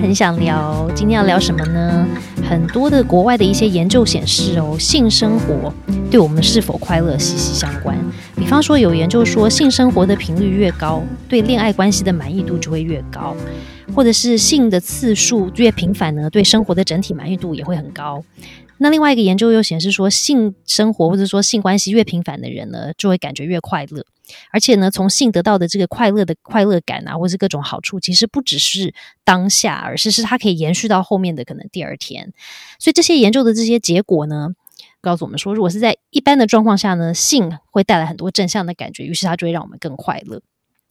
[0.00, 2.06] 很想聊，今天要聊什么呢？
[2.48, 5.72] 很多的国外的一些研究显示哦，性生活
[6.10, 7.98] 对我们是否快乐息息相关。
[8.36, 13.36] 比方说，有研究说，性生活的频率越高，对恋爱关系的满意度就会越高，
[13.94, 18.22] 或者是性的次数越频繁呢，对生活的整体满意度也会很高。
[18.78, 24.04] 那另外一个研究又显示说，性生活或者说性关系越频繁的人呢，就会感觉越快乐。
[24.52, 32.32] 而且呢，从性得到的这个快乐的快乐感啊，或是各种好处，其实不只是当下，而是是它可以延续到后面的可能第二天。
[32.78, 34.48] 所以这些研究的这些结果呢，
[35.00, 40.42] 告诉我们说，如果是在一般的状况下呢，性会带来很多正向的感觉，于是它就会让我们更快乐。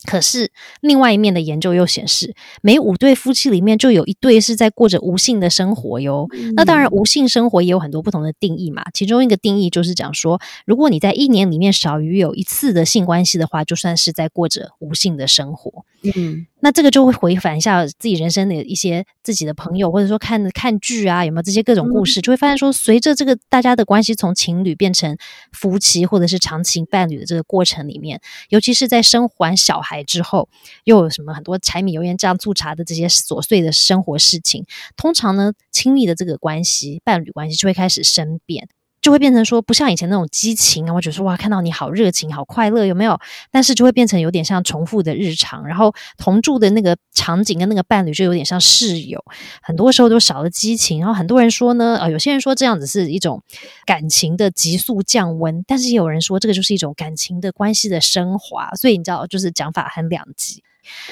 [0.06, 0.52] 可是，
[0.82, 6.28] 另外一面的研究又显示，每五对夫妻里面就有一对是在过着无性的生活哟。
[6.56, 8.84] 那当然，无性生活也有很多不同的定义嘛。
[8.94, 15.86] 其中一个定义就是讲说，如果你在一年里面少于有一次的性关系的话，就算是在过着无性的生活。
[16.16, 16.46] 嗯。
[16.60, 25.16] 那这个就会回返一下自己人生的一些自己的朋友，或者说看看剧啊，有没有这些各种故事，就会发现说，随着这个大家的关系从情侣变成
[25.52, 30.50] 夫妻或者是长情伴侣的这个过程里面，尤其是在生完小孩之后，
[30.84, 38.68] 又有什么很多柴米油盐酱醋茶的这些琐碎的生活事情，通常呢，亲密的这个关系、伴侣关系就会开始生变。
[39.08, 43.18] 就会变成说不像以前那种激情啊，或者说哇看到你好热情、好快乐，有没有？
[43.50, 49.24] 但是就会变成有点像重复的日常，然后同住的那个场景跟那个伴侣就有点像室友，
[49.62, 51.00] 很多时候都少了激情。
[51.00, 53.42] 然后很多人说呢，呃，有些人说这样子是一种
[53.86, 58.72] 感情的急速降温，但是也有人说这个就是一种感情的关系的升华。
[58.72, 60.62] 所以你知道，就是讲法很两极。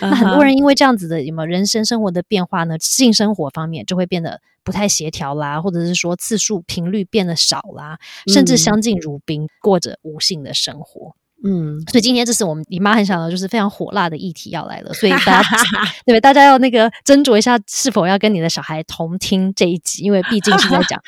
[0.02, 2.78] 那很多人因为这样子的有没有人生生活的变化呢？
[2.80, 4.42] 性生活方面就会变得。
[4.66, 8.00] 不太协调啦，或者是说次数频率变得少啦，
[8.34, 11.16] 甚至相敬如宾，过着无性的生活。
[11.44, 15.48] 嗯，所以今天这是我们姨妈很想的，就是非常火辣的议题要来了，所以大家
[16.08, 21.00] 对大家要那个斟酌一下，是否要跟你的小孩同听这一集，因为毕竟是在讲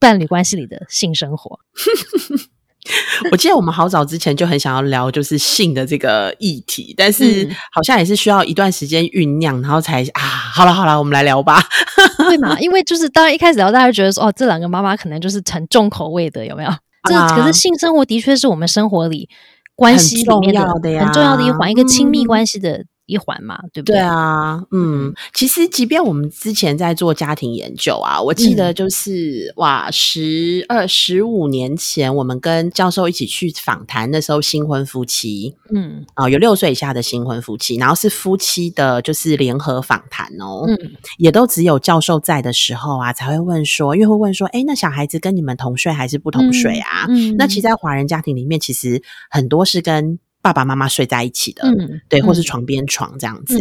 [0.00, 1.60] 伴侣关系里的性生活。
[3.32, 11.62] 我记得我们好早之前就很想要聊就是性的这个议题，但是好像也是需要一段时间酝酿，然后才啊，好了好了，我们来聊吧，
[12.28, 12.58] 对嘛？
[12.60, 16.70] 因为就是当然一开始聊，大家觉得说哦，这两个妈妈可能就是很重口味的，有没有？
[17.08, 19.28] 这可是性生活的确是我们生活里
[19.74, 22.84] 关系里面的很重要的一环，一个亲密关系的。
[23.06, 23.96] 一环嘛，对不对？
[23.96, 40.78] 对啊，嗯，其实即便我们之前在做家庭研究啊，我记得就是哇，十二十五年前，我们跟教授一起去访谈的时候，新婚夫妻，嗯，啊，有六岁以下的新婚夫妻，然后是夫妻的，就是联合访谈哦，嗯，
[41.18, 47.06] 也都只有教授在的时候啊，才会问说，因为会问说，哎，那小孩子跟你们同睡还是不同睡啊？
[47.08, 50.18] 嗯，那其实，在华人家庭里面，其实很多是跟。
[50.44, 51.62] 爸爸妈妈睡在一起的，
[52.06, 53.56] 对，或是床边床这样子，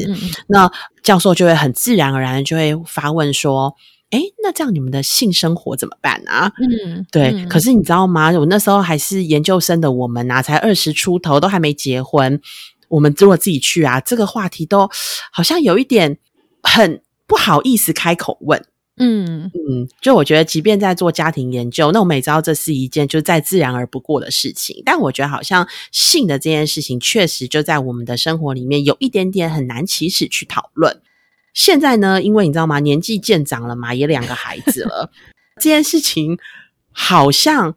[0.47, 0.69] 那
[1.01, 3.73] 教授就会很自然而然就会发问说
[4.11, 7.45] ：“哎，那这样你们的性生活怎么办啊？”嗯，对。
[7.45, 8.31] 可是你知道吗？
[8.31, 12.41] 我那时候还是研究生的，我们啊，才二十出头，都还没结婚。
[12.89, 14.89] 我们如果自己去啊，这个话题都
[15.31, 16.17] 好像有一点
[16.61, 18.61] 很不好意思开口问。
[18.97, 24.83] 嗯嗯，就我觉得，即便在做家庭研究，那我们也知道这是一件就再自然而不过的事情。
[24.85, 31.01] 但我觉得，好像性的这件事情，确实就在我们的生活里面有一点点很难启齿去讨论。
[31.55, 35.11] 现在呢，因为你知道吗，年纪渐长了嘛，也两个孩子了，
[35.55, 36.37] 这件事情
[36.91, 37.75] 好像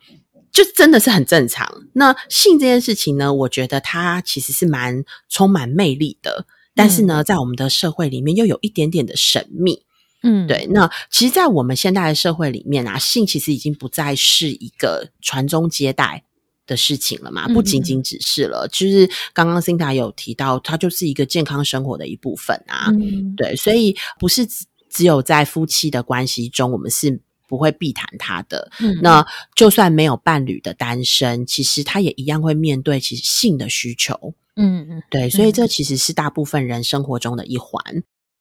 [0.52, 1.86] 就真的是很正常。
[1.94, 6.44] 那性这件事情呢，我觉得它其实是蛮充满魅力的，
[6.74, 9.82] 但是呢，在我们的社会里面又有一点点的神秘。
[10.26, 10.66] 嗯，对。
[10.70, 16.24] 那其实，在我们现代的社会里面啊，性其实已经不再是一个传宗接代
[16.66, 18.66] 的事情了嘛，不仅仅只是了。
[18.68, 22.90] 就是刚刚 Cinta 有提到，它就是一个健康生活的一部分啊。
[23.36, 24.44] 对，所以不是
[24.90, 28.68] 只有在夫妻的关系中，我们是不会避谈它的。
[29.02, 34.34] 那就算没有伴侣的单身，其实他也一样会面对其实性的需求。
[34.56, 35.30] 嗯嗯，对。
[35.30, 37.80] 所以这其实是大部分人生活中的一环。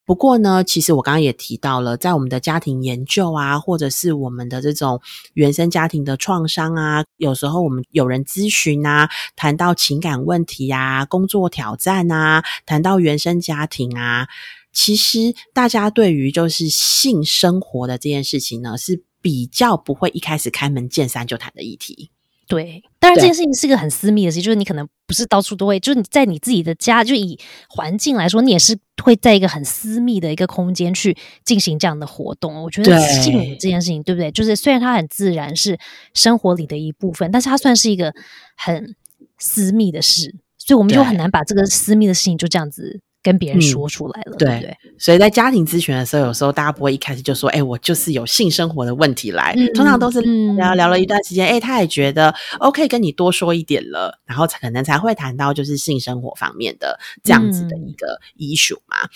[0.05, 5.01] 不过呢，其实我刚刚也提到了，在我们的家庭研究啊，或者是我们的这种
[5.33, 14.27] 原生家庭的创伤啊，有时候我们有人咨询啊，谈到情感问题啊、工作挑战啊，谈到原生家庭啊，
[14.71, 22.11] 其实大家对于就是性生活的这件事情呢，是比较不会一开始开门见山就谈的议题。
[22.47, 32.63] 对，当然这件事情是一个很私密的事情，就是你可能不是到处都会，就是你在你自己的家，就以环境来说，你也是会在一个很私密的一个空间去进行这样的活动。
[32.63, 34.31] 我觉得性这件事情，对不对？
[34.31, 35.77] 就是虽然它很自然，是
[36.13, 38.11] 生活里的一部分，但是它算是一个
[38.57, 38.95] 很
[39.37, 44.77] 私密的事，所以我们就很难把这个私密的事情就这样子跟别人说出来了，对不对？
[44.99, 59.09] 所以在家庭咨询的时候，有时候大家不会一开始就说：“哎，我就是有性生活的问题来。”通常都是聊聊了一段时间，哎，他也觉得 OK，跟你多说一点了，然后可能才会谈到就是性生活方面的这样子的一个 issue 嘛。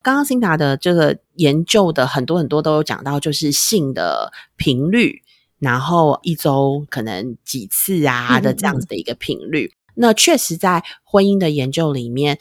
[0.00, 5.22] 刚刚辛达的这个研究的很多很多都有讲到，就是性的频率，
[5.58, 9.72] 然后一周可能几次啊的这样子的一个频率。
[9.96, 12.38] 那确实在婚姻的研究里面。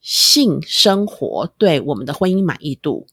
[0.00, 3.06] 性生活对我们的婚姻满意度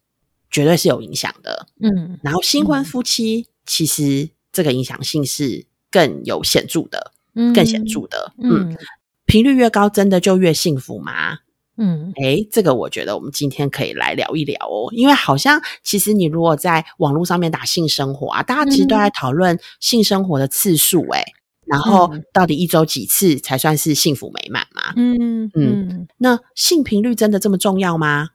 [0.52, 8.78] 绝对是有影响的，嗯，然后新婚夫妻其实这个影响性是更有显著的，嗯，更显著的，嗯，
[9.26, 11.40] 频率越高，真的就越幸福吗？
[11.78, 21.26] 嗯，诶，这个我觉得我们今天可以来聊一聊哦，因为好像其实你如果在网络上面打性生活啊，大家其实都在讨论性生活的次数，诶。
[21.66, 24.94] 然后到底一周几次才算是幸福美满嘛？
[24.96, 28.30] 嗯嗯，那性频率真的这么重要吗？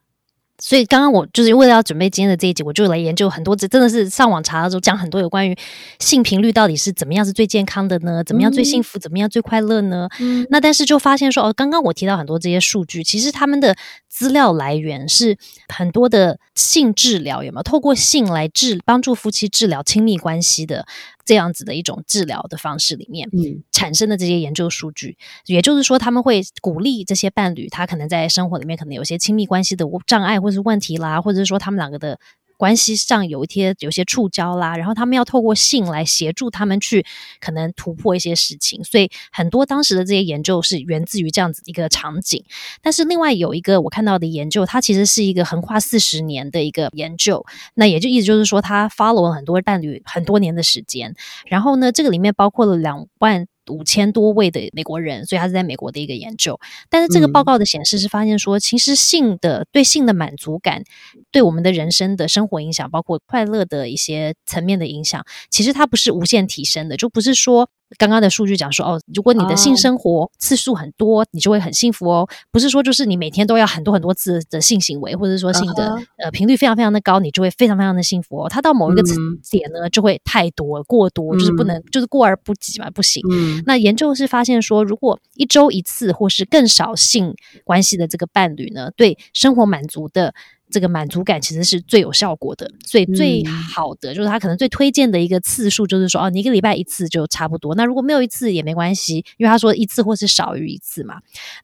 [0.63, 5.57] 所以刚刚我就是为了要准备今天的这一集，我就来研究很多，真的是上网查的时候讲很多有关于
[5.97, 8.23] 性频率到底是怎么样是最健康的呢？
[8.23, 8.99] 怎么样最幸福？
[8.99, 10.07] 怎么样最快乐呢？
[10.19, 13.75] 嗯，那但是就发现说哦，刚刚我提到很多这些数据，其实他们的
[14.07, 15.35] 资料来源是
[15.67, 20.85] 很多的性治疗，有没有透过性来治帮助夫妻治疗亲密关系的？
[21.31, 32.19] 这样子的一种治疗的方式里面，嗯，产生的这些研究数据，也就是说，他们会鼓励这些伴侣，他可能在生活里面可能有些亲密关系的障碍或者是问题啦，或者是说他们两个的。
[32.61, 37.03] 关系上有一些有些触礁啦，然后他们要透过性来协助他们去
[37.39, 42.45] 可能突破一些事情，所以很多当时的这些研究是源自于这样子一个场景。
[42.83, 47.43] 但是另外有一个我看到的研究，它其实是一个横跨四十年的一个研究，
[47.73, 51.15] 那也就意思就是说，他 follow 了很多伴侣很多年的时间，
[51.47, 53.47] 然后呢，这个里面包括了两万。
[53.69, 56.59] 五千多位的美国人，所以他是在美国的一个研究。
[56.89, 60.83] 但是这个报告的显示是发现说，其实性的对性的满足感，
[61.31, 67.69] 对我们的人生的生活影响，包括快乐的一些层面的影响，其实它不是无限提升的，就不是说。
[67.97, 72.27] 刚刚的数据讲说，哦，如果你的性生活次数很多，你就会很幸福哦。
[72.51, 78.49] 不是说就是你每天都要很多很多次的性行为，或者说性的呃频率非常非常的高，你就会非常非常的幸福哦。
[78.49, 83.21] 它到某一个点呢，就会太多过多，就是不能就是过而不及嘛，不行。
[83.65, 90.33] 那研究是发现说，如果一周一次或是更少性关系的这个伴侣呢，对生活满足的。
[90.71, 97.75] 这个满足感其实是最有效果的，所以最好的就是他可能最推荐的一个次数，就是说哦，你一个礼拜一次就差不多。
[97.75, 101.15] 那如果没有一次也没关系，因为他说一次或是少于一次嘛。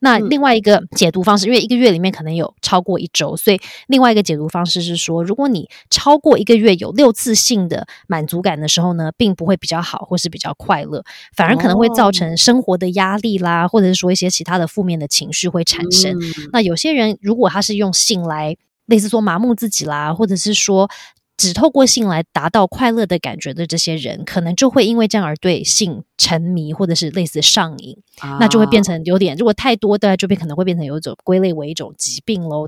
[0.01, 11.03] 那另外一个解读方式，因为一个月里面可能有超过一周，所以另外一个解读方式是说，如果你超过一个月有六次性的满足感的时候呢，并不会比较好或是比较快乐，
[11.36, 16.18] 反而可能会造成生活的压力啦，或者是说一些其他的负面的情绪会产生。
[16.51, 18.56] 那有些人如果他是用性来
[18.88, 20.89] 类似说麻木自己啦，或者是说
[21.38, 27.95] 只透过性来达到快乐的感觉的这些人，可能就会因为这样而对性沉迷，或者是类似上瘾，
[28.39, 32.68] 那就会变成有点，如果太多的，就变可能会变成有一种归类为一种疾病喽。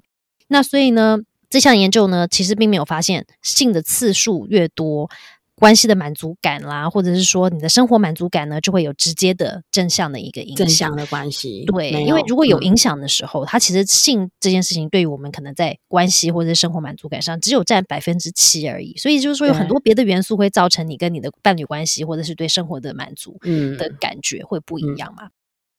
[0.49, 1.17] 那所以呢，
[1.49, 5.09] 这项研究呢，其实并没有发现性的次数越多。
[5.59, 10.65] 关系的满足感啦，或者是说你的生活满足感呢，就会有直接的正向的一个影响。
[10.65, 18.95] 正向的关系，对，因为如果有影响的时候，它其实性这件事情对于我们可能在关系或者生活满足感上只有占百分之七而已。
[18.95, 23.37] 所以就是说，有很多别的元素会造成你跟你的伴侣关系，或者是对生活的满足
[23.77, 25.29] 的感觉会不一样嘛。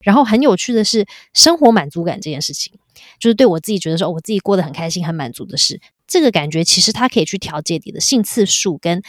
[0.00, 2.74] 然后很有趣的是，生活满足感这件事情，
[3.18, 9.02] 就是对我自己觉得说，我自己过得很开心、很满足的事，这个感觉其实它可以去调节你的性次数跟。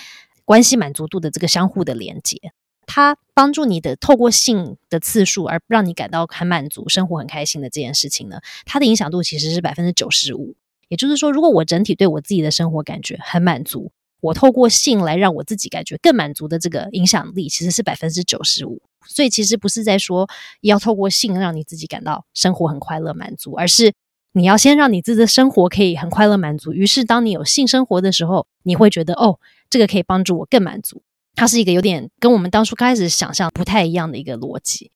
[0.51, 2.37] 关系满足度的这个相互的连接，
[2.85, 10.57] 它帮助你的透过性的次数而让你感到很满足、生活很开心的这件事情呢，它的影响度其实是百分之九十五。
[10.89, 18.81] 也就是说，如果我整体对我自己的生活感觉很满足，我透过性来让我自己感觉更满足的这个影响力其实是百分之九十五。
[19.07, 20.27] 所以其实不是在说
[20.59, 23.93] 要透过性让你自己感到生活很快乐、满足，而是
[24.33, 26.73] 你要先让你自己的生活可以很快乐、满足。
[26.73, 29.39] 于是当你有性生活的时候，你会觉得哦。
[29.71, 31.01] 这个可以帮助我更满足，
[31.33, 34.91] 它是一个有点跟我们当初开始想象不太一样的一个逻辑。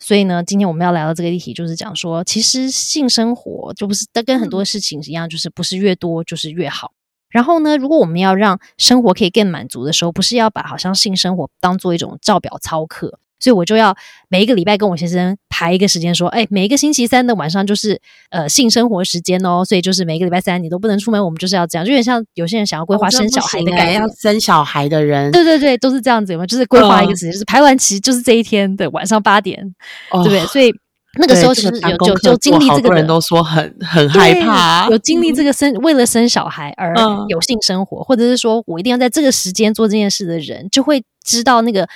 [0.00, 6.92] 所以呢，今天我们要聊到这个议题，就是讲说，其实性生活就不是跟很多事情一样，就是不是越多就是越好。
[7.30, 13.18] 然后呢，如果我们要让生活可以更满足的时候，不是要把好像性生活当做一种照表操课。
[13.38, 13.96] 所以我就要
[14.28, 19.64] 每一个礼拜跟我先生排一个时间，说，哎，每一个星期三的晚上就是呃性生活时间哦。
[19.64, 26.46] 所以就是每一个礼拜三你都不能出门，我们就是要这样，就有点像有些人想要规划生小孩的感觉，要生小孩的人，对对对，都是这样子，有没有？
[26.46, 29.62] 就是规划一个时间，就是排完期就是这一天的晚上八点，
[30.10, 30.44] 对不对？
[30.46, 30.72] 所以
[31.18, 36.94] 那个时候其实有就就经历这个人都说很很害怕，有经历这个生为了生小孩而
[37.28, 41.88] 有性生活，或者是说我一定要在这个时间做这件事的人，就会知道那个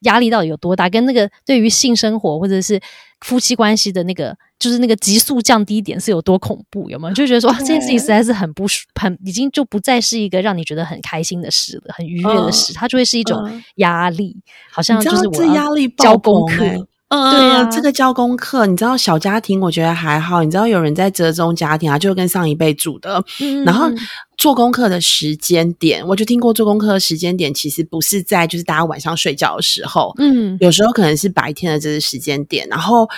[0.00, 2.80] 压力到底有多大，跟那个对于性生活或者是
[3.20, 7.14] 夫妻关系的那个就是那个急速降低点是有多恐怖，有没有？
[7.14, 8.64] 就觉得说这件事情实在是很不
[8.98, 14.36] 很已经就不再是一个让你觉得很开心的事了，很愉悦的事，它就会是一种压力，
[14.70, 16.64] 好像就是我压力交功课。
[17.10, 20.44] 嗯，对啊，这个教功课，你知道小家庭，我觉得还好。
[20.44, 23.22] 你知道有人在折中家庭啊，就跟上一辈住的，
[23.66, 23.90] 然后
[24.38, 33.08] 做功课的时间点，我就听过做功课的时间点，其实不是在就是大家晚上睡觉的时候，嗯，有时候可能是白天的这个时间点，然后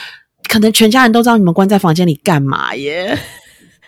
[0.49, 3.19] 可能全家人都知道你们关在房间里干嘛耶。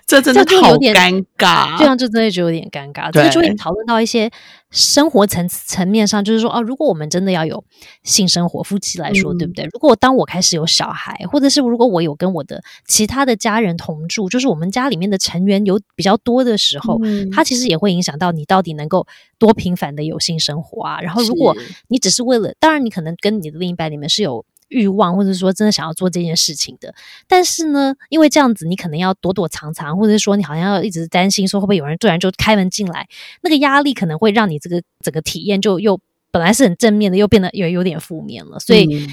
[0.06, 3.10] 这真的好尴尬，这样就真的就有点尴尬。
[3.10, 4.30] 这就会讨论到一些
[4.70, 7.64] 生活层层面上，就是说，哦，如果我们真的要有
[8.02, 9.64] 性生活，夫妻来说，对不对？
[9.72, 17.00] 如果当我开始有小孩，或者是如果我有跟我的其他的家人同住，就是我们家里面的成员有比较多的时候，
[17.32, 19.06] 它其实也会影响到你到底能够
[19.38, 21.00] 多频繁的有性生活啊。
[21.00, 21.56] 然后，如果
[21.88, 24.44] 你只是为了，当然你可能跟你的另一半里面是有。
[24.74, 26.92] 欲望，或者说真的想要做这件事情的，
[27.28, 33.06] 但是呢，因为这样子，你可能要躲躲藏藏，或者是说你好像要一直担心，说会不会有人突然就开门进来，
[33.42, 35.98] 那个压力可能会让你这个整个体验就又
[36.32, 38.58] 本来是很正面的，又变得有有点负面了。
[38.58, 39.08] 所以，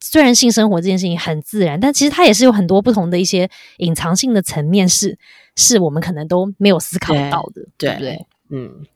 [0.00, 3.48] 虽然性生活这件事情很自然，但其实它也是有很多不同的一些
[3.78, 5.16] 隐藏性的层面，是
[5.54, 8.26] 是我们可能都没有思考到的，对不对？
[8.50, 8.86] 嗯。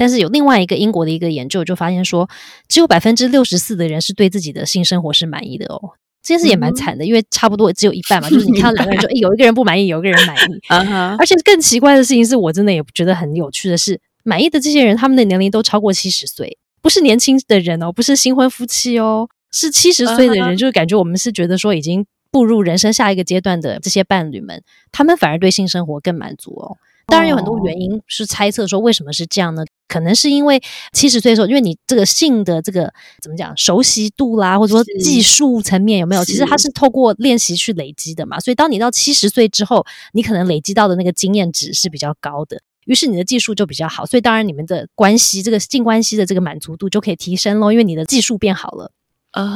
[0.00, 2.26] 但是有另外一个英国的一个研究就发现说，
[2.68, 5.90] 只有百分之六十四的人是对自己的性生活是满意的哦。
[6.22, 8.30] 这件事也蛮惨的，因为差不多只有一半嘛。
[8.30, 10.58] 就是你看到两个人就， 哎，有一个人不满意，有一个人满意。
[11.20, 26.78] 而且更奇怪的事情是我真的也觉得很有趣的是，满意的这些人，他们的年龄都超过七十岁，不是年轻的人哦，不是新婚夫妻哦，是七十岁的人，就是感觉我们是觉得说已经步入人生下一个阶段的这些伴侣们，他们反而对性生活更满足哦。
[27.10, 29.64] 当然有很多原因是猜测说为什么是这样呢？
[29.88, 30.62] 可能是因为
[30.92, 36.24] 七十岁的时候，因为你这个性的这个怎么讲熟悉度啦，或者说技术层面有没有？
[36.24, 38.38] 其实它是透过练习去累积的嘛。
[38.38, 44.06] 所以当你到七十岁之后，你可能累积到的那个经验值是比较高的，于是你的技术就比较好。
[44.06, 48.92] 所以当然你们的关系，这个性关系的这个满足度就可以提升喽，因为你的技术变好了。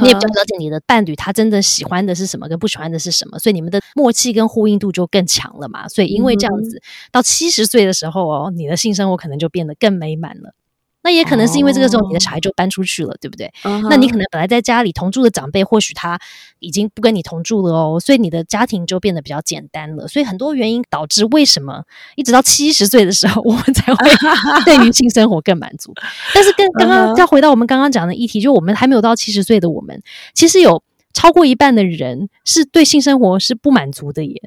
[0.02, 5.88] 你也比较了解你的伴侣，他真的喜欢的是什么，跟不喜欢的是什么，所以你们的默契跟呼应度就更强了嘛。
[5.88, 10.54] 所以因为这样子，到七十岁的时候哦，你的性生活可能就变得更美满了。
[11.04, 13.52] 那也可能是因为这个时候你的小孩就搬出去了，对不对？
[13.90, 16.18] 那你可能本来在家里同住的长辈，或许他
[16.60, 20.08] 已经不跟你同住了哦，所以你的家庭就变得比较简单了。
[20.08, 21.84] 所以很多原因导致为什么
[22.16, 24.10] 一直到七十岁的时候， 我们才会
[24.64, 25.92] 对于性生活更满足。
[26.32, 30.82] 但是跟刚刚再回到我们刚刚讲的议题，就我们还没有到七十岁的我们，其实有
[31.12, 34.40] 超过一半的人是对性生活是不满足的耶。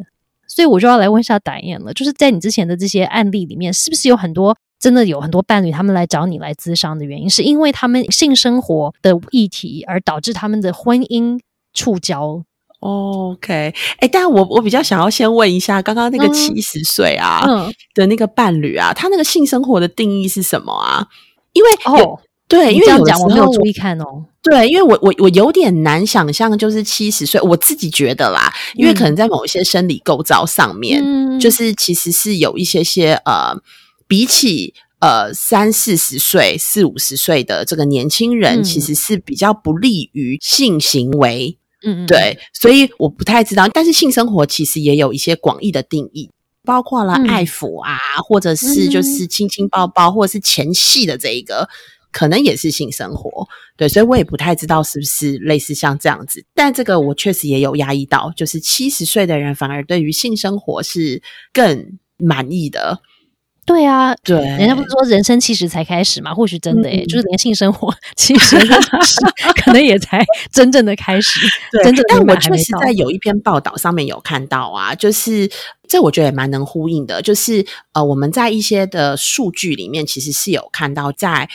[0.47, 4.57] 所以我就要来问一下导演了，就是在你之前的这些案例里面，是不是有很多？
[4.79, 11.39] 真的有很多伴侣，他们来找你来咨商的原因，是因为他们性生活的议题而导致他们的婚姻
[11.73, 12.43] 触礁。
[12.79, 17.43] OK，哎，但我我比较想要先问一下，刚刚那个七十岁啊
[17.95, 21.07] 的那个伴侣啊，他那个性生活的定义是什么啊？
[21.53, 24.25] 因为哦，对，因为这样讲我没有注意看哦。
[24.43, 31.03] 对，因为我我我有点难想象，就是七十岁，我自己觉得啦，因为可能在某一些生理构造上面，
[31.39, 33.59] 就是其实是有一些些呃。
[34.07, 41.57] 比起呃三四十岁、四五十岁的这个年轻人，其实是比较不利于性行为。
[41.83, 43.67] 嗯嗯，对，所以我不太知道。
[43.67, 46.27] 但是性生活其实也有一些广义的定义，
[46.65, 47.95] 包括了爱抚啊，
[48.27, 51.69] 或者是就是亲亲抱抱，或者是前戏的这一个，
[52.11, 53.47] 可能也是性生活。
[53.77, 56.43] 对，所以我也不太知道是不是类似像这样子。
[56.55, 61.21] 但这个我确实也有压抑到，就是七十岁的人反而对于性生活是
[61.53, 62.99] 更满意的。
[63.67, 66.33] 对啊，对，人家不是说人生七十才开始嘛？
[66.33, 68.57] 或许真的诶，就是连性生活其实
[69.61, 71.41] 可能也才真正的开始。
[71.83, 75.49] 真正但我确实在有一篇报道上面有看到啊，就是
[75.85, 81.49] 这我觉得也蛮能呼应的，就是呃，我们在一些的数据里面其实是有看到在。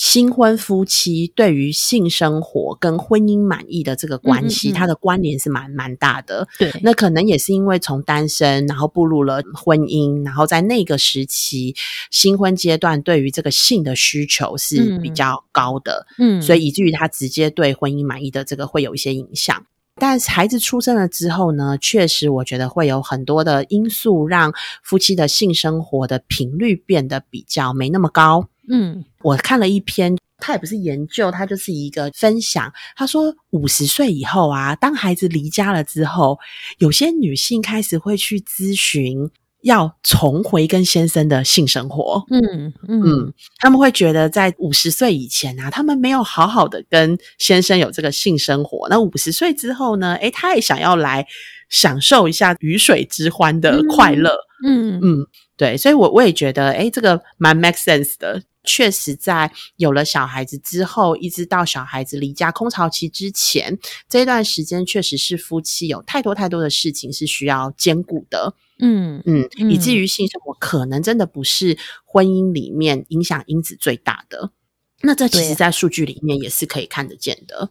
[0.00, 6.48] 新婚夫妻对于性生活跟婚姻满意的这个关系，它的关联是蛮蛮大的。
[6.58, 11.76] 对，那可能也是因为从单身，然后步入了婚姻，然后在那个时期
[12.10, 16.06] 新婚阶段，对于这个性的需求是比较高的。
[16.18, 19.66] 嗯，所以以至于他直接对婚姻满意的这个会有一些影响。
[19.96, 24.50] 但孩子出生了之后呢，确实我觉得会有很多的因素让
[24.82, 28.48] 夫妻的性生活的频率变得比较没那么高。
[28.70, 32.72] 嗯，我看了一篇他也不是研究，他就是一个分享。
[32.96, 36.38] 他说，五十岁以后啊，当孩子离家了之后，
[36.78, 39.30] 有些女性开始会去咨询。
[39.62, 48.88] 要重回跟先生的性生活，嗯嗯，他们会觉得在五十岁以前啊，他们没有好好的跟先生有这个性生活。
[48.88, 50.14] 那五十岁之后呢？
[50.14, 51.26] 诶，他也想要来
[51.68, 54.34] 享受一下鱼水之欢的快乐。
[54.66, 55.26] 嗯嗯，
[55.58, 58.42] 对，所以我我也觉得，诶，这个蛮 make sense 的。
[58.64, 68.54] 确实，在有了小孩子之后，一直到小孩子离家空巢期之前，这段时间确实是夫妻有太多太多的事情是需要兼顾的。
[68.78, 74.52] 嗯嗯，以至于性生活可能真的不是婚姻里面影响因子最大的。
[75.02, 77.70] 那这其实，在数据里面也是可以看得见的。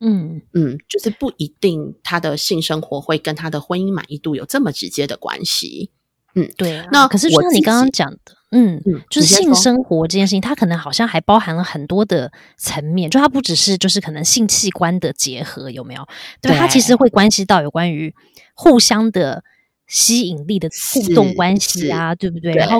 [0.00, 5.90] 嗯嗯，就是不一定他的性生活会跟他的婚姻满意度有这么直接的关系。
[6.36, 6.86] 嗯，对。
[6.92, 16.06] 那可是就像你刚刚讲的，嗯嗯，就是性生活这件事情，它可能好像还包含了很多的层面，就它不只是就是可能性器官的结合，有没有？
[16.40, 18.14] 对，它其实会关系到有关于
[18.54, 19.42] 互相的。
[19.90, 22.52] 吸引力的互动关系啊，对不对？
[22.52, 22.78] 然后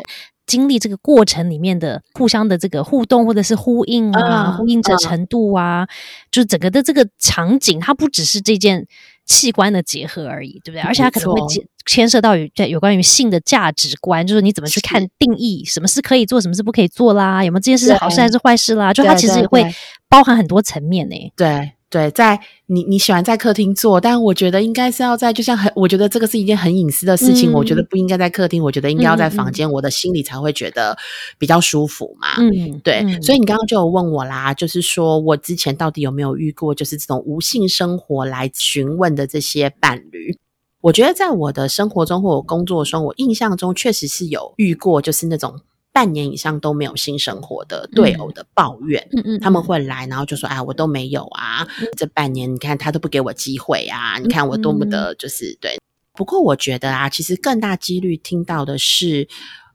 [0.49, 5.87] 经历这个过程里面的互相的这个互动，或者是呼应啊，呼应的程度啊，
[6.33, 8.85] 就是整个的这个场景，它不只是这件
[9.25, 10.81] 器官的结合而已，对不对？
[10.81, 17.45] 而且它可能会牵牵涉到有有关于性的价值观，就是你怎么去看定义什么是可以做，什么是不可以做啦？
[17.45, 18.93] 有没有这件事是好事还是坏事啦？
[18.93, 19.65] 就它其实也会
[20.09, 21.15] 包含很多层面呢。
[21.37, 21.73] 对。
[21.91, 30.97] 对，在你你喜欢在客厅做，但我觉得应该是要在，就像很，我觉得这个是一件很隐私的事情，我觉得不应该在客厅，我觉得应该要在房间，我的心里才会觉得
[31.39, 32.37] 比较舒服嘛。
[32.39, 40.37] 嗯，对，所以你刚刚就有问我啦，就是说我之前到底有没有遇过，就是这种无性生活来询问的这些伴侣，
[40.83, 45.59] 我觉得在我的生活中或我工作中，我印象中确实是有遇过，就是那种。
[45.99, 55.77] 半年以上都没有性生活的对偶的抱怨，嗯嗯，他们会来，然后就说：“哎，我都没有啊，这半年你看他都不给我机会啊，你看我多么的，就是对。”
[56.15, 59.27] 不过我觉得啊，其实更大几率听到的是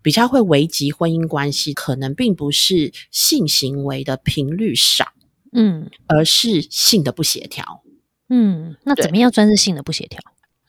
[0.01, 5.09] 比较会危及婚姻关系，可能并不是性行为的频率少，
[5.51, 7.83] 嗯，而是性的不协调。
[8.29, 10.21] 嗯，那怎么样算是性的不协调？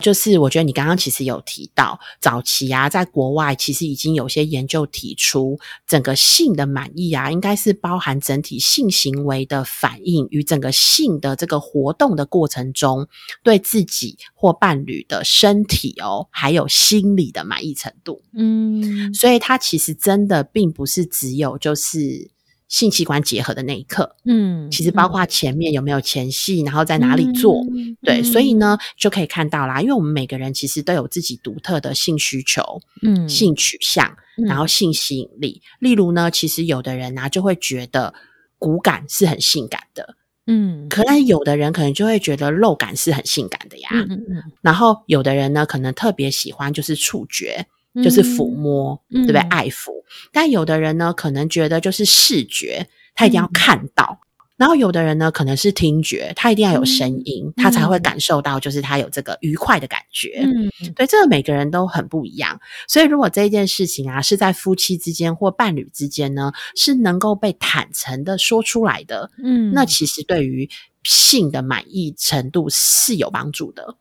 [0.05, 13.09] 就是我觉得你刚刚其实有提到，早期啊，在国外其实已经有些研究提出，整个性的满意啊，应该是包含整体性行为的反应与整个性的这个活动的过程中，
[13.43, 18.21] 对自己或伴侣的身体哦，还有心理的满意程度。
[18.35, 22.34] 嗯，所以它其实真的并不是只有就是。
[22.69, 27.63] 性器官结合的那一刻，嗯，其实包括前面有没有前戏，然后在哪里做，
[28.03, 29.81] 对，所以呢就可以看到啦。
[29.81, 32.63] 因为我们每个人其实都有自己独特的性需求、
[33.03, 35.61] 嗯，性取向，然后性吸引力。
[35.79, 38.13] 例如呢，其实有的人呢就会觉得
[38.59, 47.67] 骨感是很性感的，嗯，可能有的人可能就会觉得肉感是很性感的呀，嗯嗯，然后有的人呢可能特别喜欢就是触觉。
[48.03, 49.41] 就是抚摸，对不对？
[49.43, 49.91] 爱抚。
[50.33, 54.19] 但有的人呢，可能觉得就是视觉，他一定要看到；
[54.57, 60.43] 然后有的人呢，可能是听觉，他一定要有声音，他才会感受到，就是他有这个愉快的感觉。
[60.45, 62.61] 嗯，对，这个每个人都很不一样。
[62.87, 70.69] 所以，如果这件事情啊，是在夫妻之间或伴侣之间呢，是能够被坦诚的说出来的，嗯，那其实对于
[71.03, 73.97] 性的满意程度是有帮助的。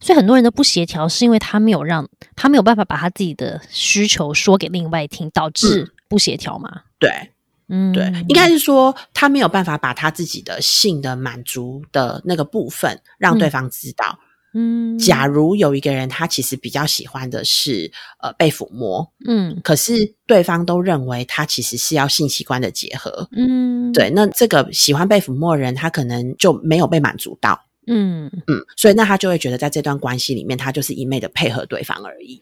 [0.00, 6.82] 所以很多人的不协调，是因为他没有让他没有办法把他自己的需求说给另外听，导致不协调嘛？
[6.98, 7.30] 对，
[7.68, 14.18] 嗯，对，应该是说他没有办法把他自己的性的满足的那个部分让对方知道。
[14.52, 27.66] 嗯，假如有一个人他其实比较喜欢的是呃被抚摸，嗯，可是对方都认为他其实是要性器官的结合，嗯，对，那这个喜欢被抚摸的人，他可能就没有被满足到。
[27.86, 32.40] 嗯嗯，所以那他就会觉得，在这段关系里面，他就是一昧的配合对方而已。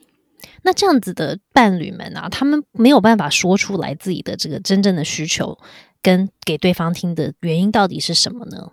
[0.63, 5.57] 那这样子的伴侣们啊，他们没有办法说出来自己的这个真正的需求，
[6.03, 8.71] 跟给对方听的原因到底是什么呢？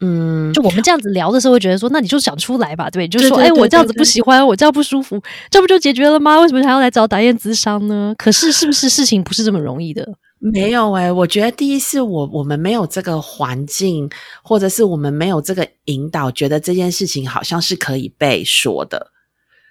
[0.00, 5.18] 嗯，就我们这样子聊的时候，会觉得说，那你就讲出来吧，对，就说，哎，我这样子不喜欢，我这样不舒服，
[5.50, 6.38] 这不就解决了吗？
[6.40, 8.14] 为什么还要来找达燕咨商呢？
[8.18, 10.06] 可是，是不是事情不是这么容易的？
[10.38, 14.08] 没有哎，我觉得第一是我我们没有这个环境，
[14.42, 19.12] 或者是我们没有这个引导，觉得这件事情好像是可以被说的，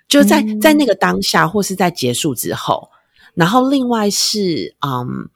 [0.07, 2.89] 就在在那个当下，或是在结束之后。
[3.35, 5.29] 然后另外是，嗯，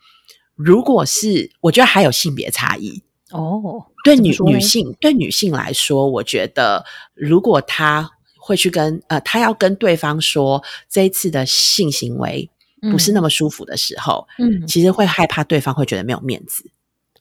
[0.55, 12.49] 如果是我觉得还有性别差异哦，对女女性对女性来说，我觉得如果她会去跟呃，她要跟对方说这一次的性行为。
[12.91, 16.69] 不是那么舒服的时候，嗯，其实会害怕对方会觉得没有面子，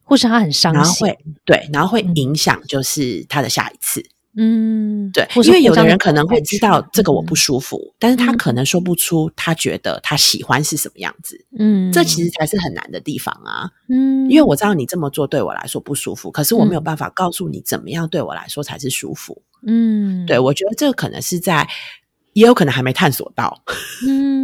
[0.05, 4.05] 或是他很伤心，然后会对，然后会影响就是他的下一次。
[4.41, 13.69] 嗯，对，因为有的的人可能会知道这个我嗯不舒服，但是他嗯可能说不出他觉得他喜欢是什么样子，嗯，这其实才是很难的地方啊。
[13.89, 19.43] 嗯，因为我知道你这么做对我来说不舒服，可是我没有嗯办法告诉你怎么样对我来说才是舒服。
[19.67, 21.67] 嗯，对我觉得这个可能是在，
[22.35, 23.65] 也有可能还没探索到。
[24.07, 24.38] 嗯。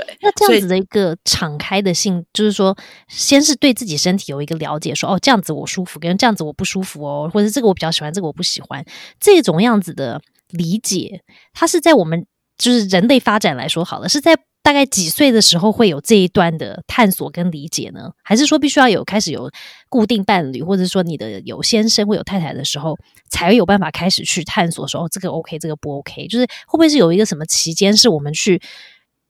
[0.00, 2.76] 对，那这样子的一个敞开的性，就是说，
[3.06, 8.84] 先是对自己身体有一个了解，说哦，这样子我舒服，跟这样子我不舒服哦，或者这个我比较喜欢，这个我不喜欢，
[9.20, 12.26] 这种样子的理解，它是在我们
[12.58, 18.10] 就是人类发展来说好了，是在大概几岁的时候会有这一段的探索跟理解呢？
[18.24, 19.50] 还是说必须要有开始有
[19.88, 22.96] 固定伴侣，或者说你的有先生或有太太的时候，
[23.30, 28.60] 才有办法开始去探索说哦，这个 OK，这个不 OK，就是会不会是有一个什么期间是我们去？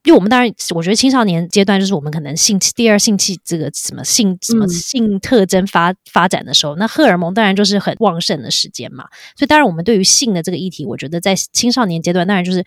[0.04, 9.04] 因为我们当然，我觉得青少年阶段就是我们可能性器第二性器这个什么性什么嗯性特征发、发展的时候，那荷尔蒙当然就是很旺盛的时间嘛。
[9.34, 12.62] 所以当然，我们对于性的这个议题，我觉得在青少年阶段当然就是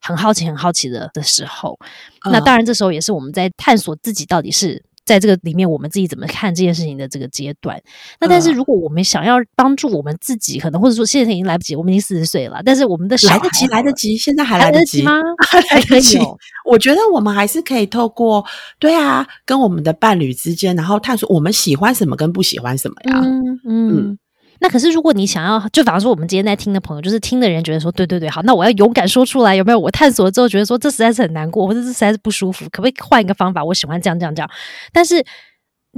[0.00, 1.78] 很好奇、很好奇的的时候。
[2.24, 7.80] 那嗯当然，这时候也是我们在探索自己到底是在这个里面，我们自己怎么看这件事情的这个阶段。
[8.20, 15.12] 那但是嗯如果我们想要帮助我们自己，可能或者说现在已经来不及，我们已经四十岁了，但是我们的来得及，来得及，现在还来来得及吗？
[15.52, 16.18] 来还可得及。
[16.66, 18.44] 我觉得我们还是可以透过
[18.78, 23.22] 对啊，跟我们的伴侣之间，然后探索我们喜欢什么跟不喜欢什么呀。
[23.24, 24.18] 嗯嗯。
[24.60, 29.78] 那可是，如果你想要，就比方说我们今天在听的朋友，就是听的人觉得说，对对对，好，那我要勇敢说出来，有没有？
[29.78, 33.64] 我探索了之后觉得说，这实在是很难过，或者这实在是不舒服，可不可以换一个方法？
[33.64, 34.50] 我喜欢这样这样这样。
[34.92, 35.24] 但是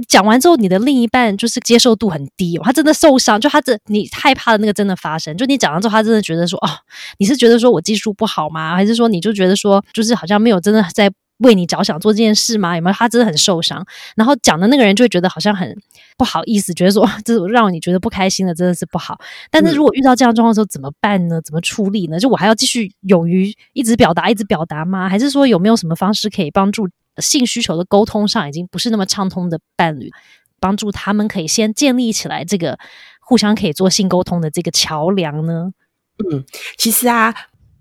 [0.07, 6.69] 讲完之后，你的另一半就是接受度很低、哦，他真的受伤，就他这你害怕的那个真的发生，就你讲完之后，他真的觉得说，哦，
[7.17, 8.75] 你是觉得说我技术不好吗？
[8.75, 12.75] 还是说你就觉得说，就是好像没有真的在为你着想做这件事吗？
[12.75, 12.93] 有没有？
[12.93, 15.75] 他真的很受伤，然后讲的那个人就会觉得好像很
[16.17, 19.19] 不好意思，觉得说 这种让你觉得不开心的真的是不好。
[19.49, 21.41] 但是如果遇到这样状况的时候怎么办呢？
[21.41, 22.19] 怎么处理呢？
[22.19, 25.09] 就我还要继续勇于一直表达，一直表达吗？
[25.09, 30.09] 还是说有没有什么方式可以帮助性需求的沟通上已经不是那么畅通的伴侣，
[30.59, 32.77] 帮助他们可以先建立起来这个
[33.19, 35.71] 互相可以做性沟通的这个桥梁呢？
[36.31, 36.45] 嗯
[36.77, 37.33] 其实啊，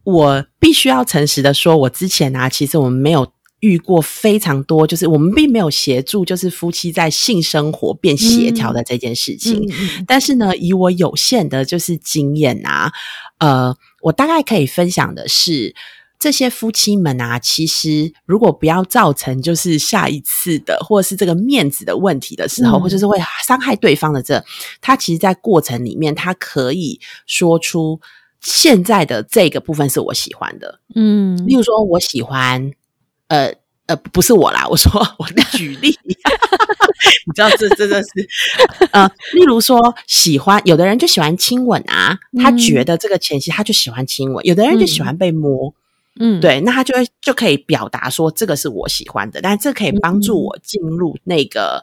[0.03, 3.31] 我必须要诚实的说，我之前啊，其实我们没有。
[3.61, 9.67] 遇过非常多，就是我们并没有协助，就是夫妻在性生活变协调的这件事情。
[9.71, 10.05] 嗯。
[10.07, 12.93] 但是呢，以我有限的就是经验啊，
[13.39, 15.75] 呃，我大概可以分享的是，
[16.19, 22.81] 这些夫妻们啊，其实如果不要造成就是下一次的或者是这个面子的问题的时候，嗯。
[22.81, 24.43] 或者是会伤害对方的这，
[24.81, 28.01] 他其实在过程里面，他可以说出
[28.41, 31.47] 现在的这个部分是我喜欢的，嗯。
[31.47, 32.71] 例如说我喜欢，
[33.31, 33.55] 呃。
[33.91, 38.09] 呃，不是我啦，我说我举 例， 你知道这真的是，
[38.93, 45.75] 呃，例如说喜欢，有的人就喜欢亲吻啊，他嗯觉得这个前戏他就喜欢亲吻，有的人就喜欢被摸，
[46.21, 51.83] 嗯，对，那他就会就可以表达说这个是我喜欢的，但这可以帮助我进入那个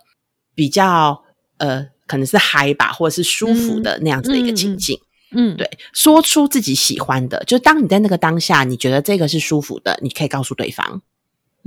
[0.56, 1.22] 比较
[1.58, 4.98] 呃，可能是嗨吧，或者是舒服的那样子的一个情境。
[5.32, 11.02] 嗯，对，说出自己喜欢的，就当你在那个当下，你觉得这个是舒服的，你可以告诉对方。